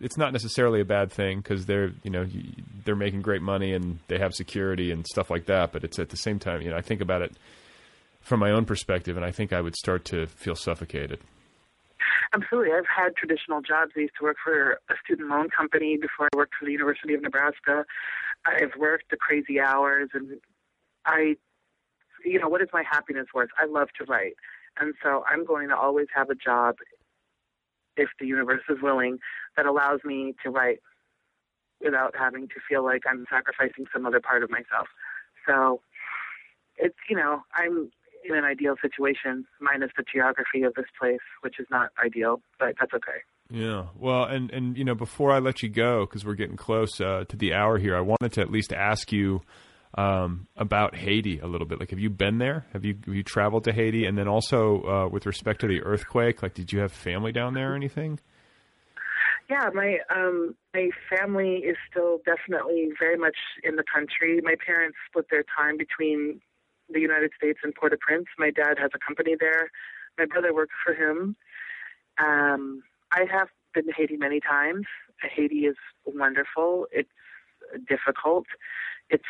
[0.03, 2.27] it's not necessarily a bad thing because they're you know
[2.85, 5.71] they're making great money and they have security and stuff like that.
[5.71, 7.33] But it's at the same time, you know, I think about it
[8.21, 11.21] from my own perspective, and I think I would start to feel suffocated.
[12.33, 12.71] Absolutely.
[12.73, 13.93] I've had traditional jobs.
[13.97, 17.13] I used to work for a student loan company before I worked for the University
[17.15, 17.85] of Nebraska.
[18.47, 20.39] I've worked the crazy hours, and
[21.05, 21.37] I,
[22.25, 23.51] you know, what is my happiness worth?
[23.59, 24.35] I love to write.
[24.79, 26.77] And so I'm going to always have a job
[27.97, 29.19] if the universe is willing,
[29.57, 30.79] that allows me to write
[31.83, 34.89] without having to feel like I'm sacrificing some other part of myself.
[35.47, 35.81] So
[36.77, 37.91] it's, you know, I'm
[38.25, 42.75] in an ideal situation minus the geography of this place, which is not ideal, but
[42.79, 43.21] that's okay.
[43.51, 43.87] Yeah.
[43.99, 47.25] Well, and and you know, before I let you go, because we're getting close uh,
[47.29, 49.43] to the hour here, I wanted to at least ask you
[49.95, 51.81] um, about Haiti a little bit.
[51.81, 52.67] Like, have you been there?
[52.73, 54.07] Have you have you traveled to Haiti?
[54.07, 57.55] And then also uh, with respect to the earthquake, like, did you have family down
[57.55, 58.21] there or anything?
[59.49, 64.41] Yeah, my um, my family is still definitely very much in the country.
[64.43, 66.41] My parents split their time between
[66.89, 68.27] the United States and Port-au-Prince.
[68.39, 69.71] My dad has a company there.
[70.19, 71.37] My brother works for him.
[72.19, 72.83] Um,
[73.13, 74.87] I have been to Haiti many times.
[75.21, 76.87] Haiti is wonderful.
[76.93, 77.11] It's
[77.89, 78.47] difficult.
[79.09, 79.25] It's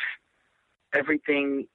[0.93, 1.67] everything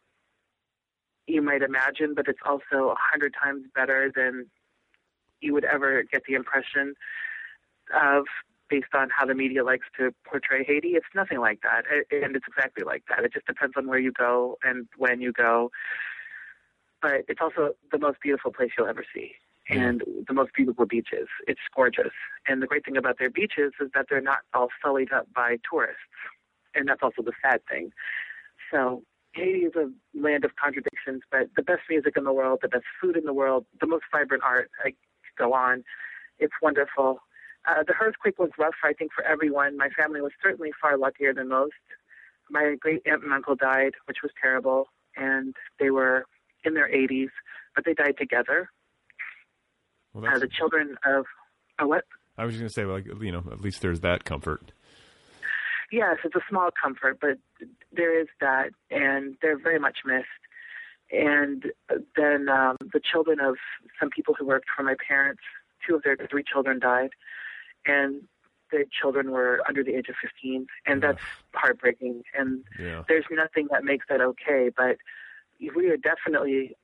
[1.27, 4.47] you might imagine, but it's also a hundred times better than
[5.41, 6.95] you would ever get the impression
[7.95, 8.25] of
[8.69, 10.91] based on how the media likes to portray Haiti.
[10.91, 13.25] It's nothing like that, and it's exactly like that.
[13.25, 15.71] It just depends on where you go and when you go.
[17.03, 19.33] But it's also the most beautiful place you'll ever see,
[19.69, 21.29] and the most beautiful beaches.
[21.47, 22.13] It's gorgeous,
[22.47, 25.59] and the great thing about their beaches is that they're not all sullied up by
[25.69, 26.01] tourists,
[26.75, 27.91] and that's also the sad thing.
[28.71, 29.03] So
[29.35, 32.85] Haiti is a land of contradictions, but the best music in the world, the best
[33.01, 34.71] food in the world, the most vibrant art.
[34.85, 34.95] I
[35.37, 35.85] go on.
[36.39, 37.21] It's wonderful.
[37.67, 39.77] Uh, the earthquake was rough, I think, for everyone.
[39.77, 41.75] My family was certainly far luckier than most.
[42.49, 44.87] My great aunt and uncle died, which was terrible,
[45.17, 46.25] and they were
[46.65, 47.31] in their 80s,
[47.75, 48.71] but they died together.
[50.17, 51.27] Well, uh, the children of
[51.79, 52.05] uh, what?
[52.39, 54.73] I was just going to say, like, you know, at least there's that comfort.
[55.93, 57.39] Yes, it's a small comfort, but
[57.93, 60.27] there is that, and they're very much missed.
[61.13, 61.67] And
[62.17, 63.57] then um, the children of
[64.01, 65.43] some people who worked for my parents,
[65.87, 67.11] two of their three children died,
[67.85, 68.23] and
[68.73, 71.23] the children were under the age of 15, and that's
[71.55, 72.23] heartbreaking.
[72.37, 73.03] And yeah.
[73.07, 74.97] there's nothing that makes that okay, but
[75.61, 76.77] we are definitely,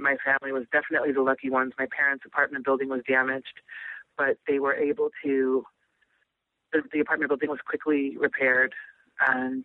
[0.00, 1.72] my family was definitely the lucky ones.
[1.78, 3.60] My parents' apartment building was damaged,
[4.16, 5.64] but they were able to
[6.72, 8.74] the, the apartment building was quickly repaired,
[9.26, 9.64] and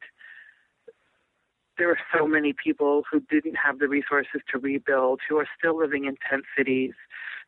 [1.78, 5.78] there were so many people who didn't have the resources to rebuild, who are still
[5.78, 6.94] living in tent cities.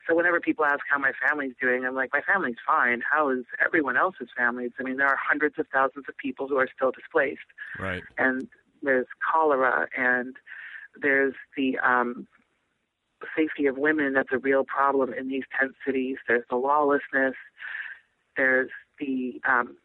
[0.08, 3.02] So whenever people ask how my family's doing, I'm like, my family's fine.
[3.10, 4.72] How is everyone else's families?
[4.80, 7.48] I mean, there are hundreds of thousands of people who are still displaced.
[7.80, 8.04] Right.
[8.18, 8.48] And
[8.82, 10.36] there's cholera, and
[11.02, 12.28] there's the um,
[13.36, 16.18] safety of women that's a real problem in these tent cities.
[16.28, 17.36] There's the lawlessness.
[18.36, 19.78] There's the um,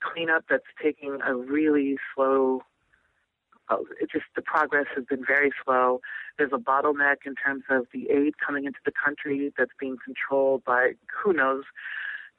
[0.00, 2.62] cleanup that's taking a really slow.
[3.68, 6.00] Uh, it just the progress has been very slow.
[6.36, 10.64] There's a bottleneck in terms of the aid coming into the country that's being controlled
[10.64, 11.64] by who knows.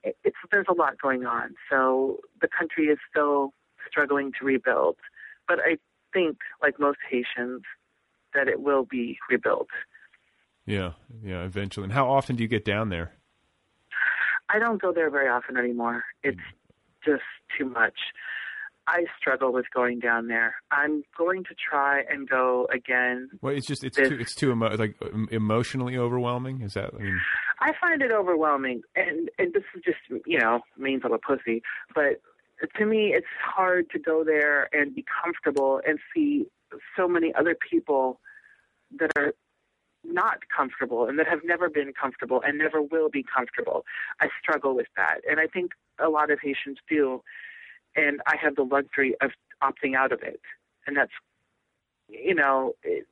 [0.03, 1.55] It's there's a lot going on.
[1.69, 3.53] So the country is still
[3.89, 4.97] struggling to rebuild,
[5.47, 5.77] but I
[6.13, 7.63] think, like most Haitians,
[8.33, 9.69] that it will be rebuilt.
[10.65, 10.91] Yeah,
[11.23, 11.85] yeah, eventually.
[11.85, 13.13] And how often do you get down there?
[14.49, 16.03] I don't go there very often anymore.
[16.23, 17.05] It's mm.
[17.05, 17.23] just
[17.57, 17.97] too much.
[18.87, 20.55] I struggle with going down there.
[20.69, 23.29] I'm going to try and go again.
[23.41, 24.95] Well, it's just it's this, too it's too emo- like
[25.31, 26.61] emotionally overwhelming.
[26.61, 26.91] Is that?
[26.93, 27.19] I mean,
[27.61, 29.97] I find it overwhelming, and and this is just
[30.27, 31.63] you know means I'm a pussy,
[31.95, 32.21] but
[32.77, 36.45] to me it's hard to go there and be comfortable and see
[36.95, 38.19] so many other people
[38.99, 39.33] that are
[40.07, 43.85] not comfortable and that have never been comfortable and never will be comfortable.
[44.21, 45.21] I struggle with that.
[45.29, 47.21] And I think a lot of Haitians do.
[47.95, 49.31] And I have the luxury of
[49.63, 50.41] opting out of it.
[50.85, 51.11] And that's,
[52.09, 53.05] you know, it,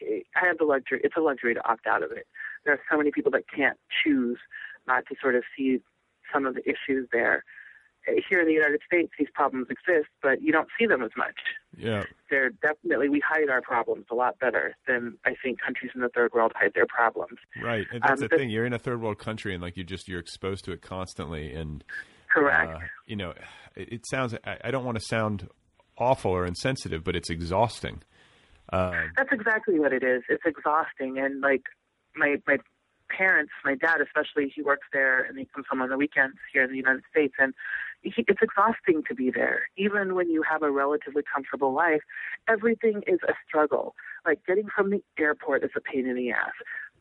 [0.00, 2.26] it, I have the luxury, it's a luxury to opt out of it.
[2.64, 4.38] There are so many people that can't choose
[4.86, 5.80] not to sort of see
[6.32, 7.44] some of the issues there
[8.28, 11.36] here in the United States, these problems exist, but you don't see them as much.
[11.76, 16.00] Yeah, they're definitely we hide our problems a lot better than I think countries in
[16.00, 17.38] the third world hide their problems.
[17.62, 18.50] Right, and that's um, the thing.
[18.50, 21.52] You're in a third world country, and like you just you're exposed to it constantly,
[21.54, 21.84] and
[22.32, 22.74] correct.
[22.74, 23.34] Uh, you know,
[23.76, 24.34] it, it sounds.
[24.44, 25.48] I, I, don't want to sound
[25.98, 28.02] awful or insensitive, but it's exhausting.
[28.72, 30.22] Uh, that's exactly what it is.
[30.28, 31.62] It's exhausting, and like
[32.16, 32.58] my my
[33.16, 36.62] parents, my dad especially, he works there and he comes home on the weekends here
[36.62, 37.54] in the United States, and
[38.02, 39.68] he, it's exhausting to be there.
[39.76, 42.02] Even when you have a relatively comfortable life,
[42.48, 43.94] everything is a struggle.
[44.24, 46.52] Like getting from the airport is a pain in the ass.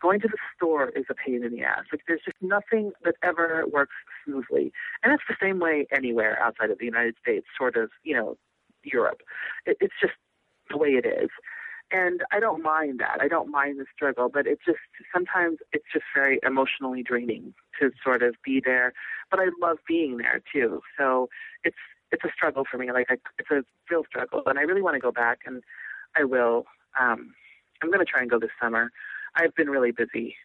[0.02, 1.84] Going to the store is a pain in the ass.
[1.92, 3.96] Like there's just nothing that ever works
[4.26, 4.72] smoothly,
[5.04, 8.38] and it's the same way anywhere outside of the United States, sort of, you know,
[8.84, 9.22] Europe.
[9.66, 10.14] It, it's just
[10.70, 11.30] the way it is
[11.92, 13.18] and I don't mind that.
[13.20, 14.80] I don't mind the struggle, but it just
[15.14, 18.94] sometimes it's just very emotionally draining to sort of be there.
[19.32, 20.82] But I love being there too.
[20.98, 21.30] So
[21.64, 21.78] it's
[22.12, 22.92] it's a struggle for me.
[22.92, 25.64] Like I, it's a real struggle, and I really want to go back, and
[26.16, 26.66] I will.
[27.00, 27.34] Um,
[27.82, 28.92] I'm going to try and go this summer.
[29.36, 30.36] I've been really busy.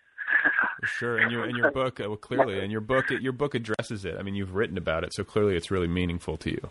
[0.85, 4.05] sure, and your and your book, uh, well, clearly, and your book, your book addresses
[4.05, 4.17] it.
[4.19, 6.71] I mean, you've written about it, so clearly, it's really meaningful to you.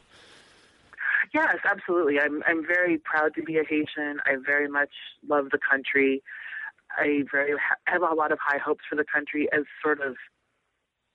[1.34, 2.19] Yes, absolutely.
[2.19, 4.19] I'm I'm very proud to be a Haitian.
[4.25, 4.91] I very much
[5.27, 6.21] love the country.
[6.95, 7.53] I very
[7.86, 10.15] have a lot of high hopes for the country as sort of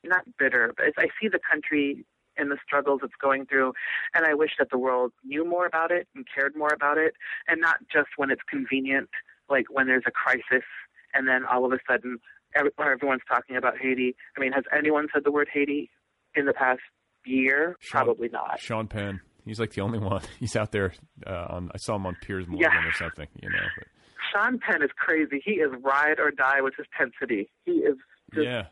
[0.05, 2.05] not bitter, but I see the country
[2.37, 3.73] and the struggles it's going through,
[4.15, 7.15] and I wish that the world knew more about it and cared more about it,
[7.49, 9.09] and not just when it's convenient,
[9.49, 10.65] like when there's a crisis,
[11.15, 12.19] and then all of a sudden
[12.55, 14.17] everyone's talking about Haiti.
[14.37, 15.91] I mean, has anyone said the word Haiti
[16.35, 16.81] in the past
[17.25, 17.77] year?
[17.81, 18.61] Sean, Probably not.
[18.61, 19.21] Sean Penn.
[19.49, 20.23] He's like the only one.
[20.41, 20.95] He's out there
[21.27, 21.71] uh, on.
[21.75, 22.89] I saw him on Piers Morgan yeah.
[22.89, 23.29] or something.
[23.41, 23.67] You know.
[23.77, 23.87] But.
[24.33, 25.41] Sean Penn is crazy.
[25.45, 27.51] He is ride or die with his intensity.
[27.65, 27.97] He is.
[28.35, 28.67] Just, yeah.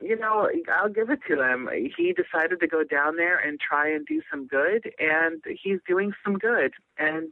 [0.00, 1.68] You know, I'll give it to him.
[1.96, 6.12] He decided to go down there and try and do some good, and he's doing
[6.24, 6.72] some good.
[6.98, 7.30] And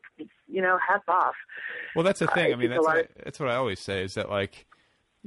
[0.49, 1.37] you know, hats off.
[1.95, 2.47] Well, that's the thing.
[2.47, 4.67] I, I mean, that's what, of, that's what I always say is that like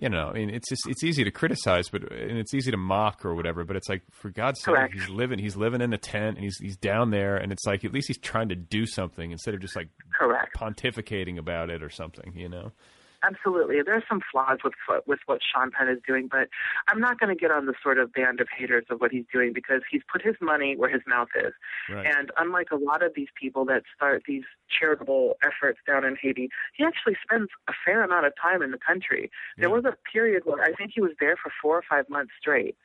[0.02, 2.78] you know, I mean, it's just it's easy to criticize, but and it's easy to
[2.78, 3.64] mock or whatever.
[3.66, 4.94] But it's like, for God's sake, Correct.
[4.94, 7.84] he's living, he's living in a tent, and he's he's down there, and it's like
[7.84, 10.56] at least he's trying to do something instead of just like Correct.
[10.56, 12.72] pontificating about it or something, you know
[13.24, 13.82] absolutely.
[13.84, 14.74] There are some flaws with
[15.06, 16.50] with what Sean Penn is doing, but
[16.88, 19.26] I'm not going to get on the sort of band of haters of what he's
[19.32, 21.54] doing because he's put his money where his mouth is.
[21.90, 22.06] Right.
[22.06, 26.50] And unlike a lot of these people that start these charitable efforts down in Haiti,
[26.76, 29.32] he actually spends a fair amount of time in the country.
[29.58, 29.64] Yeah.
[29.64, 32.32] There was a period where I think he was there for four or five months
[32.40, 32.76] straight.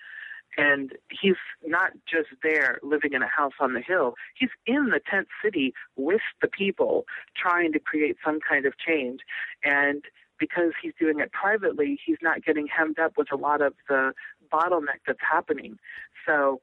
[0.57, 1.35] And he's
[1.67, 4.15] not just there living in a house on the hill.
[4.39, 7.07] He's in the tent city with the people
[7.37, 9.21] trying to create some kind of change.
[9.65, 10.05] And
[10.39, 14.13] because he's doing it privately, he's not getting hemmed up with a lot of the
[14.53, 15.79] bottleneck that's happening.
[16.27, 16.61] So,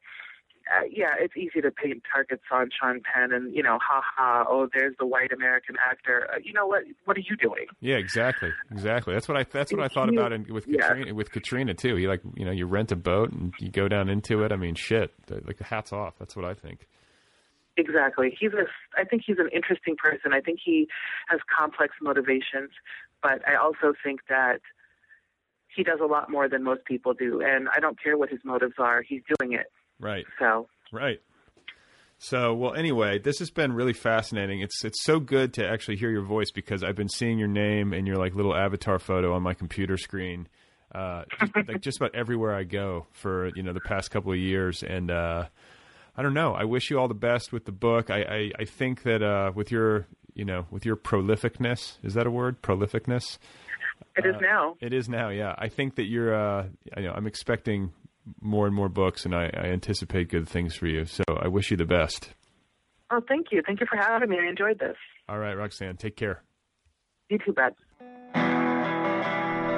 [0.71, 4.45] uh, yeah, it's easy to paint targets on Sean Penn and you know, ha ha,
[4.47, 6.29] oh, there's the white American actor.
[6.31, 6.83] Uh, you know what?
[7.05, 7.65] What are you doing?
[7.81, 9.13] Yeah, exactly, exactly.
[9.13, 10.87] That's what I that's what I thought about in, with yeah.
[10.87, 11.97] Katrina, with Katrina too.
[11.97, 14.51] You like you know you rent a boat and you go down into it.
[14.51, 16.13] I mean, shit, like hats off.
[16.19, 16.87] That's what I think.
[17.77, 18.35] Exactly.
[18.37, 18.65] He's a.
[18.99, 20.33] I think he's an interesting person.
[20.33, 20.87] I think he
[21.29, 22.71] has complex motivations,
[23.23, 24.59] but I also think that
[25.73, 28.39] he does a lot more than most people do, and I don't care what his
[28.43, 29.01] motives are.
[29.01, 29.67] He's doing it.
[29.99, 30.25] Right.
[30.37, 30.67] So.
[30.91, 31.21] Right.
[32.23, 34.61] So, well, anyway, this has been really fascinating.
[34.61, 37.93] It's it's so good to actually hear your voice because I've been seeing your name
[37.93, 40.47] and your like little avatar photo on my computer screen,
[40.93, 44.37] uh, just, like just about everywhere I go for you know the past couple of
[44.37, 45.45] years, and uh,
[46.21, 46.53] I don't know.
[46.53, 48.11] I wish you all the best with the book.
[48.11, 50.05] I I, I think that uh, with your
[50.35, 52.61] you know with your prolificness, is that a word?
[52.61, 53.39] Prolificness.
[54.15, 54.75] It is uh, now.
[54.79, 55.29] It is now.
[55.29, 56.35] Yeah, I think that you're.
[56.35, 57.91] Uh, you know, I'm expecting
[58.39, 61.05] more and more books, and I, I anticipate good things for you.
[61.05, 62.29] So I wish you the best.
[63.09, 63.63] Oh, thank you.
[63.65, 64.37] Thank you for having me.
[64.39, 64.97] I enjoyed this.
[65.27, 65.97] All right, Roxane.
[65.97, 66.43] Take care.
[67.29, 67.73] You too, bud.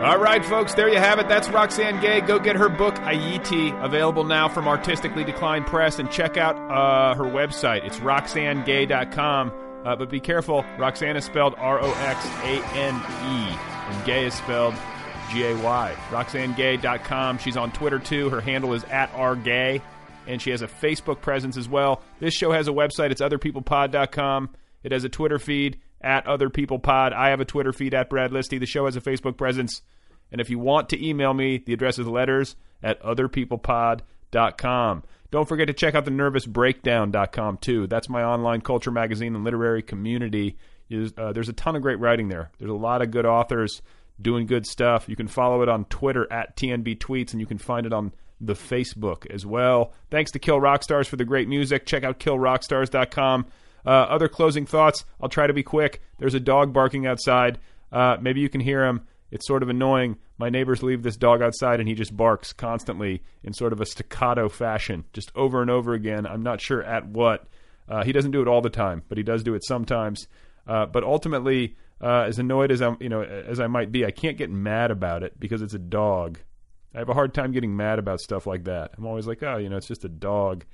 [0.03, 1.29] All right, folks, there you have it.
[1.29, 2.19] That's Roxane Gay.
[2.19, 7.15] Go get her book, Ayiti, available now from Artistically Declined Press, and check out uh,
[7.15, 7.85] her website.
[7.85, 9.53] It's roxanegay.com.
[9.85, 13.57] Uh, but be careful, Roxane is spelled R O X A N E,
[13.87, 14.75] and Gay is spelled
[15.31, 15.95] G A Y.
[16.09, 17.37] RoxaneGay.com.
[17.37, 18.29] She's on Twitter too.
[18.29, 19.81] Her handle is at RGay,
[20.27, 22.01] and she has a Facebook presence as well.
[22.19, 23.11] This show has a website.
[23.11, 24.49] It's OtherPeoplePod.com.
[24.83, 27.13] It has a Twitter feed at Other People Pod.
[27.13, 28.59] I have a Twitter feed at Brad Listi.
[28.59, 29.81] The show has a Facebook presence.
[30.31, 35.03] And if you want to email me, the address is letters at otherpeoplepod.com.
[35.31, 37.87] Don't forget to check out the nervousbreakdown.com too.
[37.87, 40.57] That's my online culture magazine and literary community.
[41.17, 42.51] Uh, there's a ton of great writing there.
[42.59, 43.81] There's a lot of good authors
[44.21, 45.09] doing good stuff.
[45.09, 48.13] You can follow it on Twitter at TNB Tweets, and you can find it on
[48.39, 49.93] the Facebook as well.
[50.11, 51.85] Thanks to Kill Rock Stars for the great music.
[51.85, 53.45] Check out killrockstars.com.
[53.85, 55.05] Uh, other closing thoughts.
[55.21, 56.01] I'll try to be quick.
[56.19, 57.59] There's a dog barking outside.
[57.91, 59.05] Uh, maybe you can hear him.
[59.31, 60.17] It's sort of annoying.
[60.37, 63.85] My neighbors leave this dog outside and he just barks constantly in sort of a
[63.85, 66.25] staccato fashion, just over and over again.
[66.25, 67.47] I'm not sure at what.
[67.89, 70.27] Uh, he doesn't do it all the time, but he does do it sometimes.
[70.67, 74.11] Uh, but ultimately, uh, as annoyed as I'm, you know, as I might be, I
[74.11, 76.39] can't get mad about it because it's a dog.
[76.93, 78.91] I have a hard time getting mad about stuff like that.
[78.97, 80.65] I'm always like, oh, you know, it's just a dog.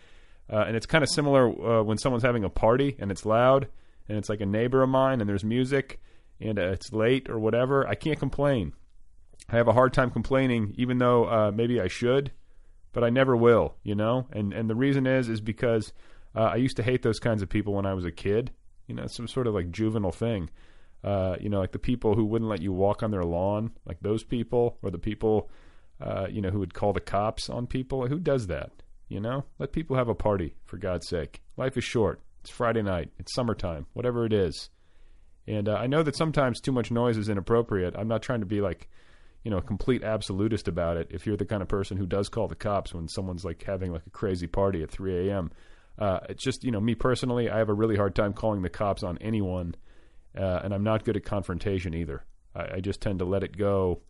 [0.52, 3.68] Uh, and it's kind of similar uh, when someone's having a party and it's loud
[4.08, 6.02] and it's like a neighbor of mine and there's music
[6.42, 7.88] and uh, it's late or whatever.
[7.88, 8.74] I can't complain.
[9.50, 12.32] I have a hard time complaining, even though uh, maybe I should,
[12.94, 13.76] but I never will.
[13.84, 15.92] You know, and and the reason is is because
[16.36, 18.52] uh, I used to hate those kinds of people when I was a kid.
[18.88, 20.50] You know, some sort of like juvenile thing.
[21.04, 24.00] Uh, you know, like the people who wouldn't let you walk on their lawn, like
[24.02, 25.50] those people, or the people,
[26.30, 28.08] you know, who would call the cops on people.
[28.08, 28.72] Who does that?
[29.10, 31.42] You know, let people have a party for God's sake.
[31.58, 32.22] Life is short.
[32.42, 33.10] It's Friday night.
[33.18, 33.88] It's summertime.
[33.94, 34.70] Whatever it is.
[35.48, 37.96] And uh, I know that sometimes too much noise is inappropriate.
[37.98, 38.88] I'm not trying to be like,
[39.44, 41.08] you know, a complete absolutist about it.
[41.10, 43.92] If you're the kind of person who does call the cops when someone's like having
[43.92, 45.52] like a crazy party at 3 a.m.,
[45.98, 48.70] uh, it's just you know me personally, I have a really hard time calling the
[48.70, 49.76] cops on anyone,
[50.38, 52.24] uh, and I'm not good at confrontation either.
[52.56, 54.02] I, I just tend to let it go,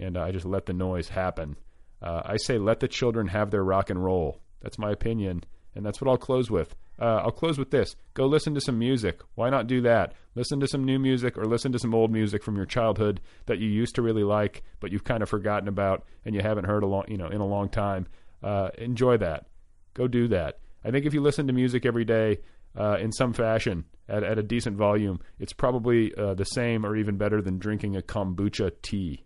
[0.00, 1.56] and I just let the noise happen.
[2.02, 4.40] Uh, I say let the children have their rock and roll.
[4.62, 6.74] That's my opinion, and that's what I'll close with.
[7.00, 7.94] Uh, I'll close with this.
[8.14, 9.20] Go listen to some music.
[9.34, 10.14] Why not do that?
[10.34, 13.58] Listen to some new music or listen to some old music from your childhood that
[13.58, 16.82] you used to really like, but you've kind of forgotten about and you haven't heard
[16.82, 18.06] a long, you know, in a long time.
[18.42, 19.46] Uh, enjoy that.
[19.94, 20.58] Go do that.
[20.84, 22.38] I think if you listen to music every day
[22.78, 26.96] uh, in some fashion at, at a decent volume, it's probably uh, the same or
[26.96, 29.24] even better than drinking a kombucha tea.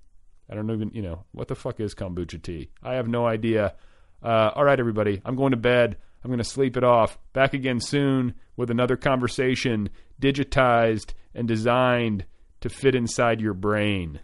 [0.48, 2.70] I don't even, you know, what the fuck is kombucha tea?
[2.82, 3.74] I have no idea.
[4.22, 5.96] Uh, all right, everybody, I'm going to bed.
[6.22, 7.18] I'm going to sleep it off.
[7.32, 9.88] Back again soon with another conversation
[10.20, 12.26] digitized and designed
[12.60, 14.20] to fit inside your brain.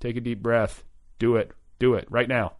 [0.00, 0.82] Take a deep breath.
[1.18, 1.52] Do it.
[1.78, 2.54] Do it right now.